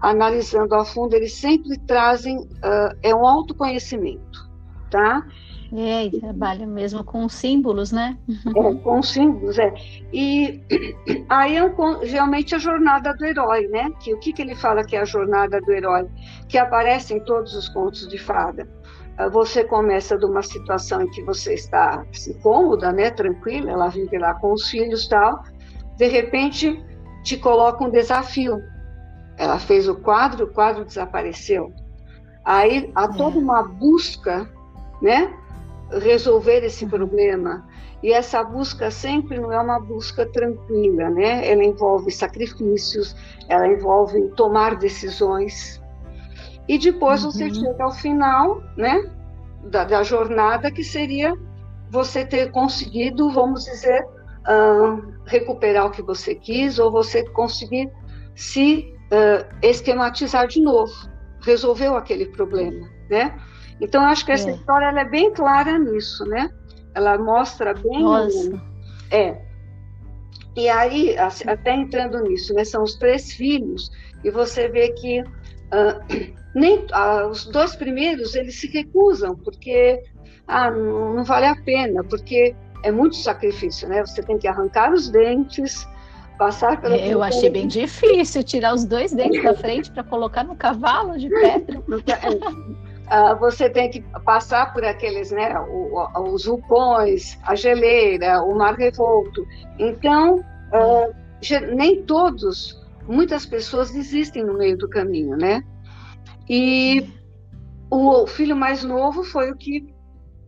analisando 0.00 0.74
a 0.74 0.84
fundo, 0.84 1.14
eles 1.14 1.34
sempre 1.34 1.78
trazem 1.86 2.38
uh, 2.38 2.96
é 3.02 3.14
um 3.14 3.26
autoconhecimento, 3.26 4.50
tá? 4.90 5.26
É, 5.76 6.04
e 6.04 6.20
trabalha 6.20 6.64
mesmo 6.68 7.02
com 7.02 7.28
símbolos, 7.28 7.90
né? 7.90 8.16
É, 8.56 8.74
com 8.76 9.02
símbolos, 9.02 9.58
é. 9.58 9.74
E 10.12 10.62
aí 11.28 11.56
é 11.56 11.64
um, 11.64 12.04
geralmente 12.04 12.54
a 12.54 12.58
jornada 12.58 13.12
do 13.12 13.24
herói, 13.24 13.66
né? 13.66 13.90
Que 13.98 14.14
o 14.14 14.18
que, 14.20 14.32
que 14.32 14.40
ele 14.40 14.54
fala 14.54 14.84
que 14.84 14.94
é 14.94 15.00
a 15.00 15.04
jornada 15.04 15.60
do 15.60 15.72
herói? 15.72 16.06
Que 16.48 16.58
aparece 16.58 17.14
em 17.14 17.24
todos 17.24 17.56
os 17.56 17.68
contos 17.68 18.06
de 18.06 18.18
fada. 18.18 18.68
Ah, 19.18 19.28
você 19.28 19.64
começa 19.64 20.16
de 20.16 20.24
uma 20.24 20.42
situação 20.42 21.02
em 21.02 21.10
que 21.10 21.22
você 21.24 21.54
está 21.54 22.06
assim, 22.08 22.34
cômoda, 22.34 22.92
né? 22.92 23.10
Tranquila, 23.10 23.72
ela 23.72 23.88
vive 23.88 24.16
lá 24.16 24.34
com 24.34 24.52
os 24.52 24.70
filhos 24.70 25.08
tal. 25.08 25.42
De 25.96 26.06
repente, 26.06 26.80
te 27.24 27.36
coloca 27.36 27.82
um 27.82 27.90
desafio. 27.90 28.62
Ela 29.36 29.58
fez 29.58 29.88
o 29.88 29.96
quadro, 29.96 30.44
o 30.44 30.52
quadro 30.52 30.84
desapareceu. 30.84 31.72
Aí 32.44 32.92
há 32.94 33.08
toda 33.08 33.38
é. 33.38 33.40
uma 33.40 33.64
busca, 33.64 34.48
né? 35.02 35.32
Resolver 36.00 36.64
esse 36.64 36.86
problema. 36.86 37.66
E 38.02 38.12
essa 38.12 38.42
busca 38.44 38.90
sempre 38.90 39.38
não 39.38 39.50
é 39.50 39.58
uma 39.58 39.80
busca 39.80 40.26
tranquila, 40.26 41.08
né? 41.08 41.50
Ela 41.50 41.64
envolve 41.64 42.10
sacrifícios, 42.10 43.16
ela 43.48 43.66
envolve 43.66 44.28
tomar 44.36 44.76
decisões. 44.76 45.82
E 46.68 46.78
depois 46.78 47.24
uhum. 47.24 47.30
você 47.30 47.52
chega 47.52 47.82
ao 47.84 47.92
final, 47.92 48.62
né, 48.76 49.10
da, 49.64 49.84
da, 49.84 50.02
jornada, 50.02 50.70
que 50.70 50.82
seria 50.82 51.34
você 51.90 52.24
ter 52.24 52.50
conseguido, 52.50 53.30
vamos 53.30 53.64
dizer, 53.64 54.04
uh, 54.04 55.14
recuperar 55.26 55.86
o 55.86 55.90
que 55.90 56.02
você 56.02 56.34
quis, 56.34 56.78
ou 56.78 56.90
você 56.90 57.22
conseguir 57.30 57.90
se 58.34 58.92
uh, 59.12 59.46
esquematizar 59.62 60.46
de 60.46 60.60
novo, 60.60 60.92
resolveu 61.40 61.96
aquele 61.96 62.26
problema, 62.26 62.88
né? 63.08 63.38
Então, 63.80 64.02
acho 64.04 64.24
que 64.24 64.32
essa 64.32 64.50
é. 64.50 64.54
história 64.54 64.86
ela 64.86 65.00
é 65.00 65.04
bem 65.04 65.32
clara 65.32 65.78
nisso, 65.78 66.24
né? 66.26 66.50
Ela 66.94 67.18
mostra 67.18 67.74
bem. 67.74 68.02
Nossa. 68.02 68.62
É. 69.10 69.40
E 70.56 70.68
aí, 70.68 71.16
até 71.18 71.74
entrando 71.74 72.22
nisso, 72.22 72.54
né? 72.54 72.64
São 72.64 72.82
os 72.82 72.94
três 72.94 73.32
filhos, 73.32 73.90
e 74.22 74.30
você 74.30 74.68
vê 74.68 74.90
que 74.90 75.20
uh, 75.20 75.26
nem 76.54 76.78
uh, 76.78 77.28
os 77.30 77.46
dois 77.46 77.74
primeiros 77.74 78.34
eles 78.34 78.60
se 78.60 78.68
recusam, 78.68 79.36
porque 79.36 80.00
ah, 80.46 80.70
não, 80.70 81.14
não 81.14 81.24
vale 81.24 81.46
a 81.46 81.56
pena, 81.56 82.04
porque 82.04 82.54
é 82.84 82.92
muito 82.92 83.16
sacrifício, 83.16 83.88
né? 83.88 84.04
Você 84.04 84.22
tem 84.22 84.38
que 84.38 84.46
arrancar 84.46 84.92
os 84.92 85.08
dentes, 85.10 85.86
passar 86.38 86.80
pela. 86.80 86.96
Eu 86.96 87.22
achei 87.22 87.50
bem 87.50 87.66
difícil 87.66 88.44
tirar 88.44 88.74
os 88.74 88.84
dois 88.84 89.12
dentes 89.12 89.42
da 89.42 89.54
frente 89.54 89.90
para 89.90 90.04
colocar 90.04 90.44
no 90.44 90.54
cavalo 90.54 91.18
de 91.18 91.28
pedra. 91.40 91.82
Uh, 93.04 93.38
você 93.38 93.68
tem 93.68 93.90
que 93.90 94.00
passar 94.24 94.72
por 94.72 94.84
aqueles, 94.84 95.30
né, 95.30 95.54
os 96.32 96.46
vulcões, 96.46 97.38
a 97.44 97.54
geleira, 97.54 98.42
o 98.42 98.56
mar 98.56 98.74
revolto. 98.74 99.46
Então, 99.78 100.36
uh, 100.36 101.14
nem 101.74 102.02
todos, 102.02 102.82
muitas 103.06 103.44
pessoas 103.44 103.90
desistem 103.90 104.44
no 104.44 104.54
meio 104.56 104.78
do 104.78 104.88
caminho, 104.88 105.36
né? 105.36 105.62
E 106.48 107.06
o 107.90 108.26
filho 108.26 108.56
mais 108.56 108.82
novo 108.82 109.22
foi 109.22 109.50
o 109.50 109.56
que 109.56 109.86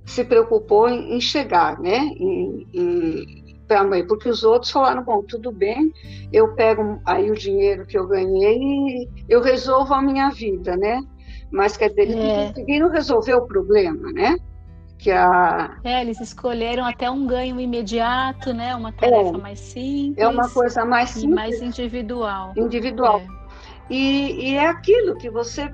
se 0.06 0.24
preocupou 0.24 0.88
em 0.88 1.20
chegar, 1.20 1.78
né? 1.80 2.10
para 3.66 3.80
a 3.80 3.84
mãe, 3.84 4.06
porque 4.06 4.28
os 4.28 4.44
outros 4.44 4.70
falaram, 4.70 5.02
bom, 5.02 5.22
tudo 5.22 5.50
bem, 5.50 5.92
eu 6.32 6.54
pego 6.54 7.00
aí 7.04 7.30
o 7.30 7.34
dinheiro 7.34 7.84
que 7.84 7.98
eu 7.98 8.06
ganhei 8.06 8.56
e 8.56 9.08
eu 9.28 9.42
resolvo 9.42 9.92
a 9.92 10.00
minha 10.00 10.30
vida, 10.30 10.76
né? 10.76 11.00
Mas 11.50 11.76
quer 11.76 11.90
dizer, 11.90 12.02
eles 12.02 12.16
é. 12.16 12.46
conseguiram 12.48 12.90
resolver 12.90 13.34
o 13.34 13.46
problema, 13.46 14.12
né? 14.12 14.36
Que 14.98 15.10
a... 15.10 15.76
É, 15.84 16.00
eles 16.00 16.20
escolheram 16.20 16.84
até 16.84 17.10
um 17.10 17.26
ganho 17.26 17.60
imediato, 17.60 18.52
né? 18.52 18.74
Uma 18.74 18.92
tarefa 18.92 19.36
é, 19.36 19.40
mais 19.40 19.60
simples. 19.60 20.18
É 20.18 20.26
uma 20.26 20.48
coisa 20.48 20.84
mais 20.84 21.10
simples. 21.10 21.34
mais 21.34 21.62
individual. 21.62 22.52
Individual. 22.56 23.20
É. 23.20 23.26
E, 23.90 24.50
e, 24.50 24.54
é 24.56 24.66
aquilo 24.66 25.16
que 25.16 25.30
você, 25.30 25.72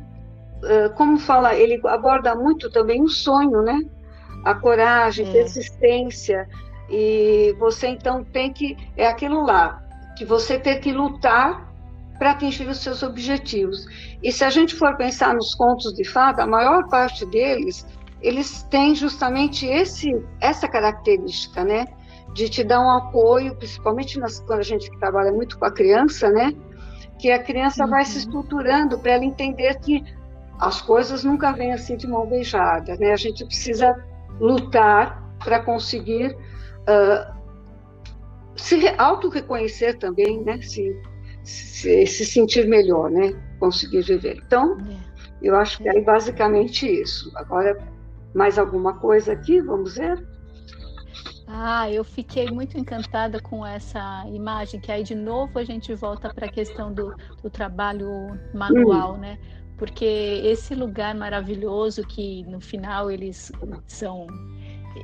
como 0.96 1.18
fala, 1.18 1.54
ele 1.54 1.80
aborda 1.87 2.35
muito 2.35 2.70
também 2.70 3.02
o 3.02 3.08
sonho, 3.08 3.62
né? 3.62 3.78
A 4.44 4.54
coragem, 4.54 5.26
é. 5.28 5.32
persistência. 5.32 6.48
E 6.90 7.54
você 7.58 7.87
então 7.87 8.22
tem 8.22 8.52
que. 8.52 8.76
É 8.96 9.06
aquilo 9.06 9.46
lá, 9.46 9.82
que 10.16 10.24
você 10.24 10.58
tem 10.58 10.78
que 10.78 10.92
lutar 10.92 11.71
para 12.22 12.30
atingir 12.30 12.68
os 12.68 12.78
seus 12.78 13.02
objetivos. 13.02 13.85
E 14.22 14.30
se 14.30 14.44
a 14.44 14.50
gente 14.50 14.76
for 14.76 14.96
pensar 14.96 15.35
nos 15.35 15.56
contos 15.56 15.92
de 15.92 16.04
fada, 16.04 16.44
a 16.44 16.46
maior 16.46 16.88
parte 16.88 17.26
deles, 17.26 17.85
eles 18.20 18.62
têm 18.70 18.94
justamente 18.94 19.66
esse, 19.66 20.08
essa 20.40 20.68
característica, 20.68 21.64
né? 21.64 21.85
De 22.32 22.48
te 22.48 22.62
dar 22.62 22.80
um 22.80 22.88
apoio, 22.88 23.56
principalmente 23.56 24.20
nas, 24.20 24.38
quando 24.38 24.61
a 24.61 24.62
gente 24.62 24.88
trabalha 25.00 25.32
muito 25.32 25.58
com 25.58 25.64
a 25.64 25.72
criança, 25.72 26.30
né? 26.30 26.52
Que 27.18 27.32
a 27.32 27.42
criança 27.42 27.82
uhum. 27.82 27.90
vai 27.90 28.04
se 28.04 28.12
uhum. 28.12 28.18
estruturando 28.18 29.00
para 29.00 29.14
ela 29.14 29.24
entender 29.24 29.80
que 29.80 30.04
as 30.61 30.80
coisas 30.80 31.24
nunca 31.24 31.50
vêm 31.50 31.72
assim 31.72 31.96
de 31.96 32.06
mão 32.06 32.24
beijada, 32.24 32.94
né? 33.00 33.11
A 33.11 33.16
gente 33.16 33.44
precisa 33.44 34.00
lutar 34.38 35.20
para 35.40 35.58
conseguir 35.58 36.37
uh, 36.82 37.35
se 38.54 38.76
auto-reconhecer 38.96 39.98
também, 39.98 40.40
né? 40.44 40.62
Se 40.62 41.11
se, 41.44 42.07
se 42.07 42.24
sentir 42.24 42.66
melhor, 42.66 43.11
né? 43.11 43.35
Conseguir 43.59 44.02
viver. 44.02 44.40
Então, 44.46 44.78
é. 44.81 44.96
eu 45.42 45.57
acho 45.57 45.78
que 45.78 45.88
é 45.88 46.00
basicamente 46.00 46.87
isso. 46.87 47.31
Agora, 47.35 47.76
mais 48.35 48.59
alguma 48.59 48.94
coisa 48.94 49.33
aqui? 49.33 49.61
Vamos 49.61 49.96
ver? 49.96 50.24
Ah, 51.46 51.90
eu 51.90 52.02
fiquei 52.02 52.50
muito 52.50 52.78
encantada 52.78 53.38
com 53.40 53.66
essa 53.66 54.24
imagem, 54.28 54.81
que 54.81 54.90
aí 54.90 55.02
de 55.02 55.14
novo 55.14 55.59
a 55.59 55.64
gente 55.64 55.94
volta 55.94 56.33
para 56.33 56.46
a 56.46 56.50
questão 56.50 56.92
do, 56.94 57.14
do, 57.42 57.50
trabalho 57.50 58.09
manual, 58.55 59.14
hum. 59.14 59.18
né? 59.18 59.38
Porque 59.76 60.05
esse 60.44 60.74
lugar 60.74 61.14
maravilhoso 61.14 62.07
que 62.07 62.44
no 62.44 62.61
final 62.61 63.11
eles 63.11 63.52
são 63.87 64.26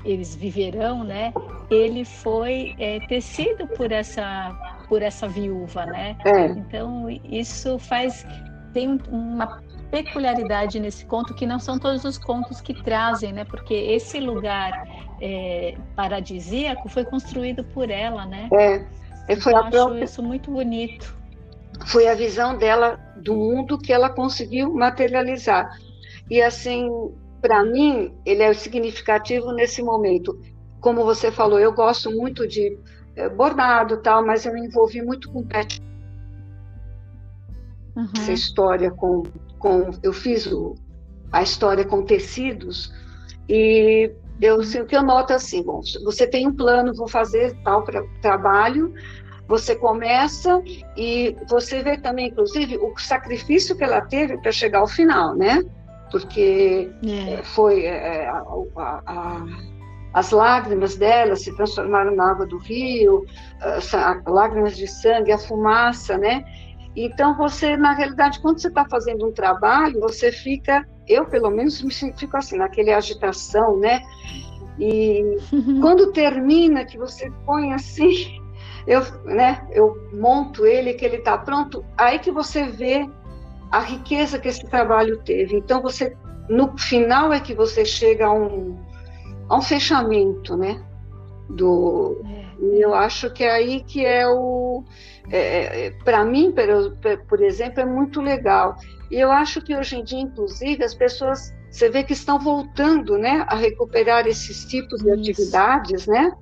eles 0.04 0.34
viverão, 0.34 1.04
né? 1.04 1.32
Ele 1.70 2.04
foi 2.04 2.74
é, 2.78 3.00
tecido 3.06 3.66
por 3.66 3.90
essa 3.90 4.77
por 4.88 5.02
essa 5.02 5.28
viúva, 5.28 5.84
né? 5.86 6.16
É. 6.24 6.46
Então 6.46 7.08
isso 7.24 7.78
faz 7.78 8.26
tem 8.72 8.98
uma 9.10 9.62
peculiaridade 9.90 10.78
nesse 10.78 11.04
conto 11.06 11.34
que 11.34 11.46
não 11.46 11.58
são 11.58 11.78
todos 11.78 12.04
os 12.04 12.18
contos 12.18 12.60
que 12.60 12.74
trazem, 12.82 13.32
né? 13.32 13.44
Porque 13.44 13.74
esse 13.74 14.20
lugar 14.20 14.86
é, 15.20 15.76
paradisíaco 15.96 16.88
foi 16.88 17.04
construído 17.04 17.64
por 17.64 17.90
ela, 17.90 18.26
né? 18.26 18.48
É, 18.52 19.36
foi 19.36 19.52
então, 19.52 19.66
a 19.66 19.70
própria... 19.70 19.94
acho 19.94 20.04
isso 20.04 20.22
muito 20.22 20.50
bonito. 20.50 21.16
Foi 21.86 22.08
a 22.08 22.14
visão 22.14 22.56
dela 22.56 22.98
do 23.16 23.34
mundo 23.34 23.78
que 23.78 23.92
ela 23.92 24.10
conseguiu 24.10 24.72
materializar. 24.74 25.70
E 26.30 26.42
assim, 26.42 26.88
para 27.40 27.64
mim, 27.64 28.14
ele 28.26 28.42
é 28.42 28.52
significativo 28.52 29.52
nesse 29.52 29.82
momento. 29.82 30.38
Como 30.80 31.04
você 31.04 31.30
falou, 31.30 31.58
eu 31.58 31.72
gosto 31.72 32.10
muito 32.10 32.46
de 32.46 32.78
bordado 33.36 33.98
tal, 33.98 34.24
mas 34.24 34.46
eu 34.46 34.52
me 34.52 34.66
envolvi 34.66 35.02
muito 35.02 35.30
com 35.30 35.42
pet. 35.42 35.82
Uhum. 37.96 38.08
Essa 38.16 38.32
história 38.32 38.90
com 38.90 39.24
com, 39.58 39.90
eu 40.02 40.12
fiz 40.12 40.46
o, 40.46 40.74
a 41.32 41.42
história 41.42 41.84
com 41.84 42.02
tecidos 42.02 42.92
e 43.48 44.10
eu, 44.40 44.60
assim, 44.60 44.80
o 44.80 44.86
que 44.86 44.96
eu 44.96 45.02
noto 45.02 45.32
é 45.32 45.36
assim, 45.36 45.62
bom, 45.62 45.80
você 46.04 46.26
tem 46.26 46.46
um 46.46 46.54
plano, 46.54 46.94
vou 46.94 47.08
fazer 47.08 47.56
tal 47.64 47.82
pra, 47.82 48.02
trabalho, 48.22 48.94
você 49.48 49.74
começa 49.74 50.62
e 50.96 51.36
você 51.48 51.82
vê 51.82 51.96
também, 51.96 52.28
inclusive, 52.28 52.76
o 52.76 52.96
sacrifício 52.98 53.76
que 53.76 53.82
ela 53.82 54.00
teve 54.02 54.38
para 54.38 54.52
chegar 54.52 54.80
ao 54.80 54.86
final, 54.86 55.34
né? 55.34 55.64
Porque 56.10 56.90
é. 57.04 57.42
foi 57.42 57.84
é, 57.84 58.26
a, 58.26 58.44
a, 58.76 59.02
a, 59.06 59.46
as 60.12 60.30
lágrimas 60.30 60.96
dela 60.96 61.36
se 61.36 61.54
transformaram 61.54 62.14
na 62.14 62.30
água 62.30 62.46
do 62.46 62.58
rio, 62.58 63.24
lágrimas 64.26 64.76
de 64.76 64.86
sangue, 64.86 65.32
a 65.32 65.38
fumaça, 65.38 66.16
né? 66.16 66.44
Então, 66.96 67.36
você, 67.36 67.76
na 67.76 67.92
realidade, 67.92 68.40
quando 68.40 68.60
você 68.60 68.68
está 68.68 68.84
fazendo 68.88 69.26
um 69.26 69.32
trabalho, 69.32 70.00
você 70.00 70.32
fica, 70.32 70.86
eu 71.06 71.26
pelo 71.26 71.50
menos 71.50 71.80
me 71.82 71.92
fico 71.92 72.36
assim, 72.36 72.56
naquele 72.56 72.92
agitação, 72.92 73.78
né? 73.78 74.02
E 74.78 75.22
quando 75.80 76.12
termina, 76.12 76.84
que 76.84 76.98
você 76.98 77.30
põe 77.44 77.72
assim, 77.72 78.40
eu, 78.86 79.02
né, 79.24 79.66
eu 79.70 79.96
monto 80.14 80.66
ele, 80.66 80.94
que 80.94 81.04
ele 81.04 81.18
está 81.18 81.36
pronto, 81.36 81.84
aí 81.96 82.18
que 82.18 82.32
você 82.32 82.64
vê 82.64 83.08
a 83.70 83.80
riqueza 83.80 84.38
que 84.38 84.48
esse 84.48 84.66
trabalho 84.68 85.18
teve. 85.18 85.56
Então, 85.56 85.82
você, 85.82 86.16
no 86.48 86.76
final 86.78 87.32
é 87.32 87.38
que 87.38 87.54
você 87.54 87.84
chega 87.84 88.26
a 88.26 88.32
um, 88.32 88.76
a 89.48 89.56
um 89.56 89.62
fechamento, 89.62 90.56
né? 90.56 90.82
Do, 91.48 92.20
é. 92.26 92.48
E 92.60 92.84
eu 92.84 92.92
acho 92.94 93.30
que 93.32 93.44
é 93.44 93.50
aí 93.50 93.82
que 93.82 94.04
é 94.04 94.26
o. 94.28 94.84
É, 95.30 95.38
é, 95.38 95.86
é 95.86 95.90
Para 96.04 96.24
mim, 96.24 96.52
por, 96.52 97.16
por 97.26 97.42
exemplo, 97.42 97.80
é 97.80 97.86
muito 97.86 98.20
legal. 98.20 98.76
E 99.10 99.16
eu 99.16 99.30
acho 99.30 99.62
que 99.62 99.74
hoje 99.74 99.96
em 99.96 100.04
dia, 100.04 100.20
inclusive, 100.20 100.82
as 100.84 100.94
pessoas. 100.94 101.56
Você 101.70 101.90
vê 101.90 102.02
que 102.02 102.14
estão 102.14 102.38
voltando 102.38 103.18
né, 103.18 103.44
a 103.46 103.54
recuperar 103.54 104.26
esses 104.26 104.64
tipos 104.64 105.02
de 105.02 105.10
Isso. 105.10 105.20
atividades, 105.20 106.06
né? 106.06 106.32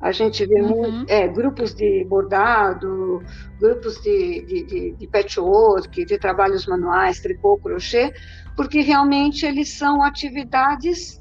A 0.00 0.10
gente 0.10 0.44
vê 0.44 0.60
uhum. 0.60 0.68
muito, 0.68 1.10
é, 1.10 1.28
grupos 1.28 1.74
de 1.74 2.04
bordado, 2.04 3.22
grupos 3.58 4.00
de, 4.02 4.44
de, 4.44 4.64
de, 4.64 4.92
de 4.92 5.06
patchwork, 5.06 6.04
de 6.04 6.18
trabalhos 6.18 6.66
manuais, 6.66 7.20
tricô, 7.20 7.58
crochê, 7.58 8.12
porque 8.56 8.80
realmente 8.80 9.46
eles 9.46 9.76
são 9.76 10.02
atividades 10.02 11.20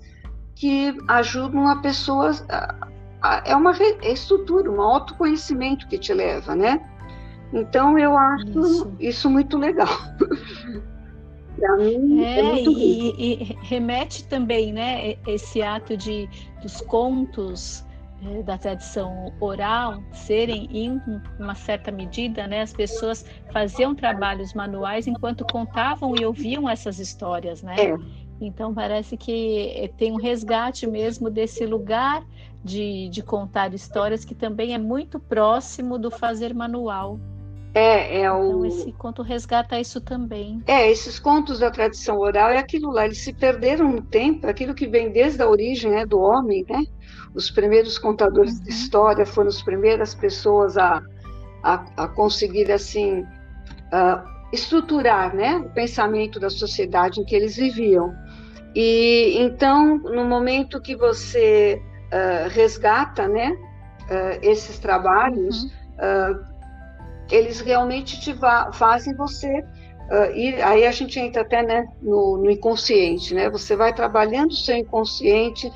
que 0.63 0.95
ajudam 1.09 1.67
a 1.67 1.81
pessoa 1.81 2.31
é 3.43 3.53
uma 3.53 3.73
estrutura, 4.01 4.71
um 4.71 4.79
autoconhecimento 4.79 5.85
que 5.89 5.97
te 5.97 6.13
leva, 6.13 6.55
né? 6.55 6.81
Então 7.51 7.99
eu 7.99 8.17
acho 8.17 8.47
isso, 8.47 8.95
isso 8.97 9.29
muito 9.29 9.57
legal. 9.57 9.89
Para 11.59 11.75
mim 11.75 12.23
é, 12.23 12.39
é 12.39 12.43
muito 12.43 12.71
e, 12.71 13.13
e, 13.19 13.57
remete 13.63 14.25
também, 14.29 14.71
né, 14.71 15.15
esse 15.27 15.61
ato 15.61 15.97
de 15.97 16.29
dos 16.61 16.79
contos 16.79 17.85
é, 18.25 18.41
da 18.43 18.57
tradição 18.57 19.33
oral 19.41 20.01
serem 20.13 20.69
em 20.71 21.01
uma 21.39 21.55
certa 21.55 21.91
medida, 21.91 22.47
né, 22.47 22.61
as 22.61 22.71
pessoas 22.71 23.25
faziam 23.51 23.93
trabalhos 23.93 24.53
manuais 24.53 25.07
enquanto 25.07 25.45
contavam 25.45 26.15
e 26.17 26.25
ouviam 26.25 26.69
essas 26.69 26.99
histórias, 26.99 27.61
né? 27.61 27.75
É. 27.77 28.22
Então 28.45 28.73
parece 28.73 29.17
que 29.17 29.91
tem 29.97 30.11
um 30.11 30.17
resgate 30.17 30.85
mesmo 30.87 31.29
desse 31.29 31.65
lugar 31.65 32.23
de, 32.63 33.09
de 33.09 33.21
contar 33.21 33.73
histórias 33.73 34.23
que 34.23 34.33
também 34.33 34.73
é 34.73 34.77
muito 34.77 35.19
próximo 35.19 35.97
do 35.97 36.09
fazer 36.09 36.53
manual. 36.53 37.19
É, 37.73 38.21
é 38.21 38.31
o... 38.31 38.47
Então 38.47 38.65
esse 38.65 38.91
conto 38.93 39.21
resgata 39.23 39.79
isso 39.79 39.99
também. 39.99 40.61
É, 40.67 40.89
esses 40.89 41.19
contos 41.19 41.59
da 41.59 41.71
tradição 41.71 42.19
oral 42.19 42.49
é 42.49 42.57
aquilo 42.57 42.91
lá, 42.91 43.05
eles 43.05 43.19
se 43.19 43.33
perderam 43.33 43.91
no 43.91 44.01
tempo, 44.01 44.47
aquilo 44.47 44.75
que 44.75 44.87
vem 44.87 45.11
desde 45.11 45.41
a 45.41 45.49
origem 45.49 45.91
né, 45.91 46.05
do 46.05 46.19
homem, 46.19 46.63
né? 46.69 46.83
Os 47.33 47.49
primeiros 47.49 47.97
contadores 47.97 48.57
uhum. 48.57 48.63
de 48.63 48.69
história 48.69 49.25
foram 49.25 49.49
as 49.49 49.61
primeiras 49.63 50.13
pessoas 50.13 50.77
a, 50.77 51.01
a, 51.63 51.85
a 51.97 52.07
conseguir, 52.07 52.71
assim, 52.71 53.21
uh, 53.21 54.33
estruturar 54.51 55.35
né, 55.35 55.57
o 55.57 55.69
pensamento 55.71 56.39
da 56.39 56.51
sociedade 56.51 57.19
em 57.19 57.25
que 57.25 57.35
eles 57.35 57.55
viviam. 57.55 58.13
E 58.75 59.37
então, 59.37 59.97
no 59.97 60.25
momento 60.25 60.81
que 60.81 60.95
você 60.95 61.79
uh, 62.11 62.49
resgata 62.49 63.27
né, 63.27 63.51
uh, 63.51 64.39
esses 64.41 64.79
trabalhos, 64.79 65.63
uhum. 65.63 65.69
uh, 66.31 66.45
eles 67.31 67.61
realmente 67.61 68.19
te 68.19 68.35
fazem 68.73 69.15
você 69.15 69.63
ir. 70.35 70.61
Aí 70.61 70.85
a 70.85 70.91
gente 70.91 71.19
entra 71.19 71.41
até 71.41 71.63
né, 71.63 71.87
no, 72.01 72.37
no, 72.37 72.51
inconsciente, 72.51 73.33
né? 73.33 73.49
Você 73.49 73.75
vai 73.75 73.93
trabalhando 73.93 74.51
o 74.51 74.55
seu 74.55 74.75
inconsciente, 74.75 75.71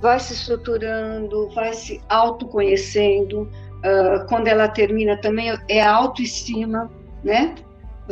vai 0.00 0.18
se 0.18 0.34
estruturando, 0.34 1.48
vai 1.54 1.72
se 1.72 2.02
autoconhecendo. 2.08 3.48
quando 4.28 4.48
ela 4.48 4.68
termina 4.68 5.18
também 5.20 5.56
é 5.68 5.80
autoestima, 5.80 6.90
né? 7.22 7.54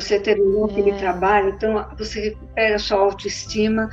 Você 0.00 0.18
terminou 0.18 0.64
aquele 0.64 0.90
é. 0.90 0.96
trabalho, 0.96 1.50
então 1.50 1.86
você 1.98 2.30
recupera 2.30 2.76
a 2.76 2.78
sua 2.78 2.98
autoestima 2.98 3.88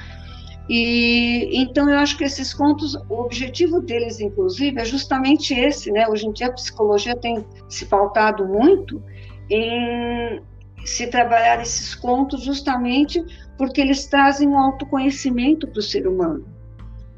e 0.70 1.50
então 1.54 1.90
eu 1.90 1.98
acho 1.98 2.18
que 2.18 2.26
esses 2.26 2.54
contos, 2.54 2.96
o 3.10 3.22
objetivo 3.22 3.82
deles, 3.82 4.20
inclusive, 4.20 4.80
é 4.80 4.86
justamente 4.86 5.54
esse, 5.54 5.92
né? 5.92 6.08
Hoje 6.08 6.28
em 6.28 6.34
dia 6.34 6.48
a 6.48 6.52
psicologia 6.52 7.16
tem 7.16 7.46
se 7.70 7.86
pautado 7.86 8.46
muito 8.46 9.02
em 9.50 10.42
se 10.86 11.08
trabalhar 11.08 11.62
esses 11.62 11.96
contos 11.96 12.44
justamente 12.44 13.24
porque 13.58 13.82
eles 13.82 14.06
trazem 14.08 14.48
um 14.48 14.58
autoconhecimento 14.58 15.68
para 15.68 15.80
o 15.80 15.84
ser 15.84 16.06
humano. 16.06 16.46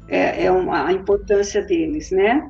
É, 0.08 0.44
é 0.44 0.50
uma, 0.50 0.86
a 0.86 0.92
importância 0.92 1.62
deles, 1.62 2.10
né? 2.10 2.48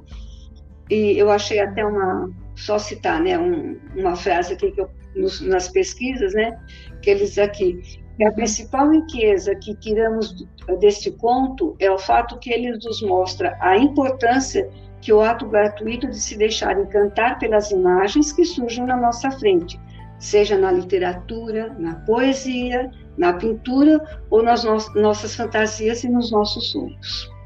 E 0.90 1.18
eu 1.18 1.30
achei 1.30 1.60
até 1.60 1.84
uma, 1.84 2.30
só 2.56 2.78
citar, 2.78 3.20
né, 3.20 3.38
um, 3.38 3.78
uma 3.94 4.16
frase 4.16 4.54
aqui 4.54 4.70
que 4.70 4.80
eu, 4.80 4.90
nos, 5.14 5.40
nas 5.40 5.68
pesquisas, 5.68 6.32
né, 6.34 6.58
que 7.02 7.10
eles 7.10 7.38
aqui, 7.38 7.80
que 8.16 8.24
a 8.24 8.32
principal 8.32 8.90
riqueza 8.90 9.54
que 9.54 9.74
tiramos 9.76 10.46
deste 10.78 11.10
conto 11.10 11.74
é 11.78 11.90
o 11.90 11.98
fato 11.98 12.38
que 12.38 12.52
ele 12.52 12.72
nos 12.72 13.02
mostra 13.02 13.56
a 13.60 13.76
importância 13.76 14.68
que 15.00 15.12
o 15.12 15.20
ato 15.22 15.46
gratuito 15.46 16.06
de 16.06 16.20
se 16.20 16.36
deixar 16.36 16.78
encantar 16.78 17.38
pelas 17.38 17.70
imagens 17.70 18.32
que 18.32 18.44
surgem 18.44 18.84
na 18.84 18.96
nossa 18.96 19.30
frente, 19.30 19.80
seja 20.18 20.58
na 20.58 20.70
literatura, 20.70 21.74
na 21.78 21.94
poesia, 22.00 22.90
na 23.16 23.32
pintura 23.32 24.02
ou 24.28 24.42
nas 24.42 24.64
no 24.64 24.76
nossas 24.94 25.34
fantasias 25.34 26.04
e 26.04 26.10
nos 26.10 26.30
nossos 26.30 26.70
sonhos. 26.70 27.39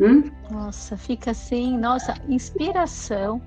Hum? 0.00 0.30
Nossa, 0.50 0.96
fica 0.96 1.30
assim, 1.30 1.76
nossa, 1.78 2.14
inspiração 2.28 3.40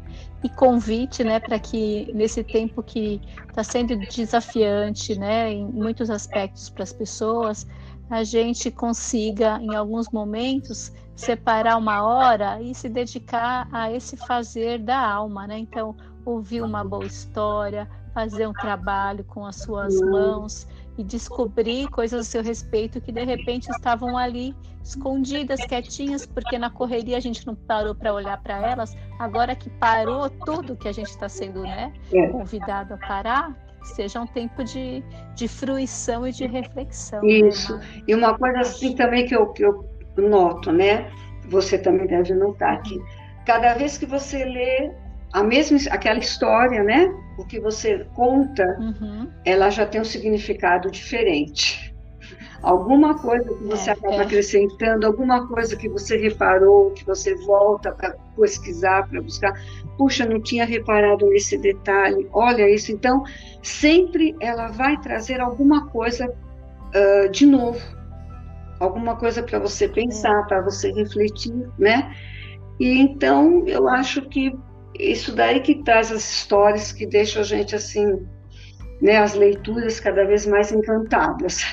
e 0.44 0.50
convite, 0.50 1.24
né, 1.24 1.40
para 1.40 1.60
que 1.60 2.12
nesse 2.14 2.44
tempo 2.44 2.82
que 2.82 3.22
está 3.48 3.64
sendo 3.64 3.96
desafiante, 3.98 5.18
né, 5.18 5.52
em 5.54 5.66
muitos 5.66 6.10
aspectos 6.10 6.70
para 6.70 6.84
as 6.84 6.92
pessoas, 6.94 7.68
a 8.10 8.24
gente 8.24 8.72
consiga, 8.72 9.60
em 9.62 9.76
alguns 9.76 10.10
momentos, 10.10 10.92
separar 11.16 11.78
uma 11.78 12.02
hora 12.02 12.62
e 12.62 12.74
se 12.74 12.90
dedicar 12.90 13.68
a 13.72 13.92
esse 13.92 14.18
fazer 14.18 14.80
da 14.80 15.00
alma, 15.00 15.46
né? 15.46 15.60
Então, 15.60 15.96
ouvir 16.26 16.62
uma 16.62 16.84
boa 16.84 17.06
história, 17.06 17.88
fazer 18.14 18.48
um 18.48 18.54
trabalho 18.54 19.24
com 19.26 19.46
as 19.46 19.58
suas 19.58 20.00
mãos 20.02 20.68
e 21.00 21.04
descobrir 21.04 21.88
coisas 21.88 22.20
a 22.20 22.24
seu 22.30 22.44
respeito 22.44 23.00
que 23.00 23.10
de 23.10 23.24
repente 23.24 23.70
estavam 23.70 24.18
ali 24.18 24.54
escondidas, 24.84 25.64
quietinhas, 25.66 26.26
porque 26.26 26.58
na 26.58 26.70
correria 26.70 27.16
a 27.16 27.22
gente 27.22 27.48
não 27.48 27.56
parou 27.56 27.96
para 27.96 28.14
olhar 28.14 28.38
para 28.44 28.70
elas. 28.70 28.98
Agora 29.18 29.56
que 29.56 29.70
parou 29.70 30.30
tudo 30.30 30.76
que 30.76 30.90
a 30.90 30.92
gente 30.92 31.08
está 31.08 31.30
sendo 31.30 31.62
né, 31.62 31.94
é. 32.14 32.28
convidado 32.28 32.96
a 32.96 32.98
parar, 32.98 33.58
seja 33.82 34.20
um 34.20 34.28
tempo 34.28 34.62
de, 34.62 35.02
de 35.36 35.48
fruição 35.48 36.28
e 36.28 36.34
de 36.34 36.46
reflexão. 36.46 37.22
Né, 37.22 37.48
Isso. 37.48 37.78
Né, 37.78 38.04
e 38.06 38.14
uma 38.14 38.38
coisa 38.38 38.60
assim 38.60 38.94
também 38.94 39.26
que 39.26 39.34
eu, 39.34 39.48
que 39.54 39.64
eu 39.64 39.90
noto, 40.18 40.70
né? 40.70 41.10
Você 41.48 41.78
também 41.78 42.08
deve 42.08 42.34
notar 42.34 42.82
que 42.82 43.02
cada 43.46 43.74
vez 43.74 43.98
que 43.98 44.06
você 44.06 44.44
lê 44.44 44.92
a 45.32 45.44
mesma 45.44 45.78
aquela 45.92 46.20
história, 46.20 46.84
né? 46.84 47.14
O 47.38 47.46
que 47.46 47.60
você 47.60 48.06
conta, 48.16 48.66
uhum. 48.80 49.28
ela 49.46 49.70
já 49.70 49.86
tem 49.86 50.02
um 50.02 50.06
significado 50.06 50.90
diferente. 50.90 51.90
Alguma 52.62 53.18
coisa 53.18 53.54
que 53.54 53.64
você 53.64 53.90
é, 53.90 53.94
acaba 53.94 54.16
é. 54.16 54.22
acrescentando, 54.22 55.06
alguma 55.06 55.48
coisa 55.48 55.78
que 55.78 55.88
você 55.88 56.18
reparou, 56.18 56.92
que 56.92 57.06
você 57.06 57.34
volta 57.46 57.92
para 57.92 58.16
pesquisar, 58.36 59.08
para 59.08 59.22
buscar. 59.22 59.54
Puxa, 59.98 60.26
não 60.26 60.42
tinha 60.42 60.66
reparado 60.66 61.26
nesse 61.28 61.58
detalhe. 61.58 62.28
Olha 62.34 62.70
isso. 62.70 62.92
Então, 62.92 63.24
sempre 63.64 64.36
ela 64.42 64.68
vai 64.68 65.00
trazer 65.00 65.40
alguma 65.40 65.88
coisa 65.88 66.28
uh, 66.28 67.30
de 67.30 67.46
novo, 67.46 67.80
alguma 68.80 69.16
coisa 69.16 69.42
para 69.42 69.60
você 69.60 69.88
pensar, 69.88 70.42
é. 70.42 70.48
para 70.48 70.62
você 70.62 70.92
refletir, 70.92 71.54
né? 71.78 72.14
E 72.78 73.00
então 73.00 73.64
eu 73.68 73.88
acho 73.88 74.22
que 74.24 74.54
isso 75.00 75.34
daí 75.34 75.62
que 75.62 75.84
traz 75.84 76.12
as 76.12 76.30
histórias 76.30 76.92
que 76.92 77.06
deixam 77.06 77.42
a 77.42 77.46
gente 77.46 77.76
assim 77.76 78.28
né, 79.02 79.18
as 79.18 79.34
leituras 79.34 80.00
cada 80.00 80.26
vez 80.26 80.46
mais 80.46 80.72
encantadas. 80.72 81.64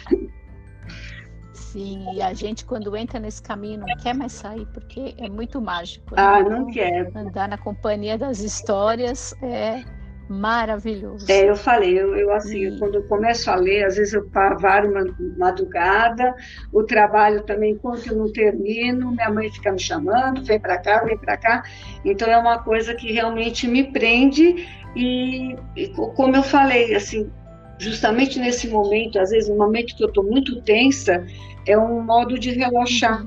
Sim, 1.53 2.07
e 2.15 2.23
a 2.23 2.33
gente 2.33 2.65
quando 2.65 2.97
entra 2.97 3.21
nesse 3.21 3.43
caminho 3.43 3.81
não 3.81 3.97
quer 3.97 4.15
mais 4.15 4.33
sair, 4.33 4.65
porque 4.73 5.15
é 5.19 5.29
muito 5.29 5.61
mágico. 5.61 6.15
Né? 6.15 6.23
Ah, 6.23 6.43
não 6.43 6.67
quer. 6.67 7.11
Andar 7.15 7.49
na 7.49 7.59
companhia 7.59 8.17
das 8.17 8.41
histórias 8.41 9.35
é 9.43 9.85
maravilhoso. 10.29 11.27
É, 11.31 11.49
eu 11.49 11.57
falei, 11.57 11.99
eu, 11.99 12.15
eu 12.17 12.33
assim, 12.33 12.67
e... 12.67 12.79
quando 12.79 12.97
eu 12.97 13.03
começo 13.05 13.51
a 13.51 13.55
ler, 13.55 13.85
às 13.85 13.97
vezes 13.97 14.15
eu 14.15 14.29
paro 14.31 14.91
uma 14.91 15.05
madrugada, 15.39 16.35
o 16.73 16.83
trabalho 16.83 17.43
também, 17.43 17.73
enquanto 17.73 18.07
eu 18.09 18.17
não 18.17 18.33
termino, 18.33 19.13
minha 19.13 19.31
mãe 19.31 19.51
fica 19.51 19.73
me 19.73 19.79
chamando, 19.79 20.45
vem 20.45 20.59
para 20.59 20.79
cá, 20.79 21.05
vem 21.05 21.17
para 21.17 21.37
cá. 21.37 21.63
Então 22.05 22.29
é 22.29 22.37
uma 22.37 22.59
coisa 22.59 22.95
que 22.95 23.13
realmente 23.13 23.67
me 23.69 23.85
prende 23.93 24.67
e, 24.97 25.55
e 25.77 25.89
como 25.89 26.35
eu 26.35 26.43
falei, 26.43 26.95
assim, 26.95 27.31
justamente 27.79 28.39
nesse 28.39 28.69
momento, 28.69 29.19
às 29.19 29.31
vezes 29.31 29.49
no 29.49 29.57
momento 29.57 29.95
que 29.95 30.03
eu 30.03 30.09
estou 30.09 30.25
muito 30.25 30.61
tensa, 30.63 31.25
é 31.67 31.77
um 31.79 32.03
modo 32.03 32.39
de 32.39 32.51
relaxar, 32.53 33.25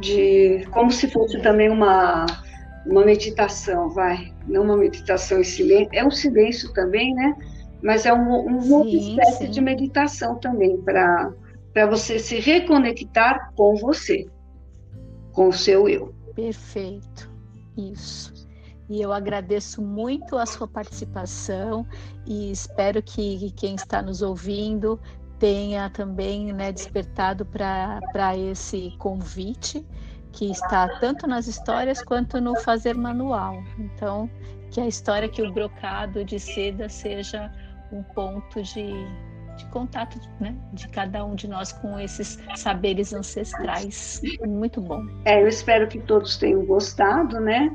de 0.00 0.66
como 0.70 0.90
se 0.90 1.08
fosse 1.10 1.40
também 1.40 1.68
uma 1.68 2.26
uma 2.86 3.04
meditação, 3.04 3.88
vai, 3.88 4.32
não 4.46 4.62
uma 4.62 4.76
meditação 4.76 5.40
em 5.40 5.44
silêncio, 5.44 5.88
é 5.92 6.04
um 6.04 6.10
silêncio 6.10 6.72
também, 6.72 7.14
né? 7.14 7.34
Mas 7.82 8.06
é 8.06 8.12
um, 8.12 8.56
um 8.56 8.60
sim, 8.60 8.72
outra 8.72 8.96
espécie 8.96 9.46
sim. 9.46 9.50
de 9.50 9.60
meditação 9.60 10.36
também 10.36 10.76
para 10.78 11.32
para 11.74 11.86
você 11.86 12.20
se 12.20 12.38
reconectar 12.38 13.52
com 13.56 13.74
você, 13.74 14.28
com 15.32 15.48
o 15.48 15.52
seu 15.52 15.88
eu. 15.88 16.14
Perfeito, 16.32 17.28
isso. 17.76 18.32
E 18.88 19.02
eu 19.02 19.12
agradeço 19.12 19.82
muito 19.82 20.36
a 20.36 20.46
sua 20.46 20.68
participação 20.68 21.84
e 22.24 22.52
espero 22.52 23.02
que 23.02 23.50
quem 23.56 23.74
está 23.74 24.00
nos 24.00 24.22
ouvindo 24.22 25.00
tenha 25.38 25.90
também 25.90 26.52
né, 26.52 26.70
despertado 26.70 27.44
para 27.44 28.36
esse 28.38 28.94
convite 28.98 29.84
que 30.34 30.50
está 30.50 30.88
tanto 30.98 31.26
nas 31.26 31.46
histórias 31.46 32.02
quanto 32.02 32.40
no 32.40 32.58
fazer 32.60 32.94
manual. 32.94 33.62
Então, 33.78 34.28
que 34.70 34.80
a 34.80 34.86
história 34.86 35.28
que 35.28 35.40
o 35.40 35.52
brocado 35.52 36.24
de 36.24 36.38
seda 36.38 36.88
seja 36.88 37.50
um 37.92 38.02
ponto 38.02 38.60
de, 38.62 38.92
de 39.56 39.66
contato 39.66 40.18
né, 40.40 40.54
de 40.72 40.88
cada 40.88 41.24
um 41.24 41.34
de 41.36 41.46
nós 41.46 41.72
com 41.72 41.98
esses 41.98 42.38
saberes 42.56 43.12
ancestrais. 43.12 44.20
Muito 44.44 44.80
bom. 44.80 45.06
É, 45.24 45.40
eu 45.40 45.46
espero 45.46 45.86
que 45.86 46.00
todos 46.00 46.36
tenham 46.36 46.66
gostado, 46.66 47.38
né? 47.38 47.74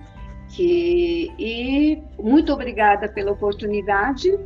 Que, 0.50 1.32
e 1.38 2.04
muito 2.22 2.52
obrigada 2.52 3.08
pela 3.08 3.32
oportunidade 3.32 4.38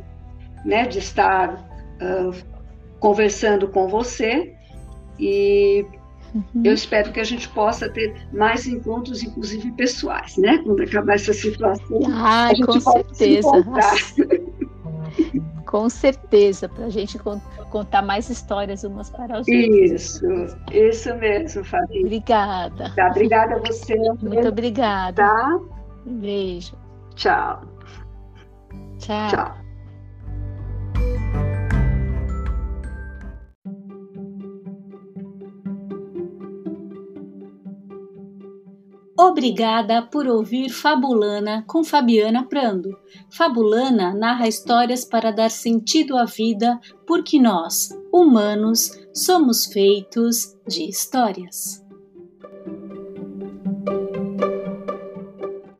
né, 0.64 0.86
de 0.86 0.98
estar 0.98 1.54
uh, 1.54 2.54
conversando 3.00 3.68
com 3.68 3.88
você 3.88 4.54
e 5.18 5.84
uhum. 6.34 6.62
eu 6.64 6.74
espero 6.74 7.12
que 7.12 7.20
a 7.20 7.24
gente 7.24 7.48
possa 7.50 7.88
ter 7.88 8.14
mais 8.32 8.66
encontros, 8.66 9.22
inclusive 9.22 9.70
pessoais, 9.72 10.36
né? 10.36 10.60
Quando 10.64 10.82
acabar 10.82 11.14
essa 11.14 11.32
situação. 11.32 12.00
Ah, 12.12 12.46
a 12.46 12.54
gente 12.54 12.66
com 12.66 12.80
certeza. 12.80 13.50
com 15.66 15.88
certeza, 15.88 16.68
para 16.68 16.86
a 16.86 16.88
gente 16.88 17.18
contar 17.70 18.02
mais 18.02 18.30
histórias 18.30 18.84
umas 18.84 19.10
para 19.10 19.38
as 19.38 19.48
outras. 19.48 19.92
Isso, 19.92 20.24
isso 20.70 21.14
mesmo, 21.16 21.64
Fabi. 21.64 22.00
Obrigada. 22.00 22.92
Tá, 22.94 23.08
obrigada 23.08 23.56
a 23.56 23.58
você. 23.58 23.96
Muito 24.22 24.48
obrigada. 24.48 25.22
Tá? 25.22 25.60
Um 26.06 26.18
beijo. 26.18 26.76
Tchau. 27.16 27.62
Tchau. 28.98 29.30
Tchau. 29.30 29.63
Obrigada 39.34 40.00
por 40.00 40.28
ouvir 40.28 40.70
Fabulana 40.70 41.64
com 41.66 41.82
Fabiana 41.82 42.46
Prando. 42.46 42.96
Fabulana 43.28 44.14
narra 44.14 44.46
histórias 44.46 45.04
para 45.04 45.32
dar 45.32 45.50
sentido 45.50 46.16
à 46.16 46.24
vida, 46.24 46.80
porque 47.04 47.40
nós, 47.40 47.88
humanos, 48.12 48.92
somos 49.12 49.66
feitos 49.66 50.54
de 50.68 50.88
histórias. 50.88 51.83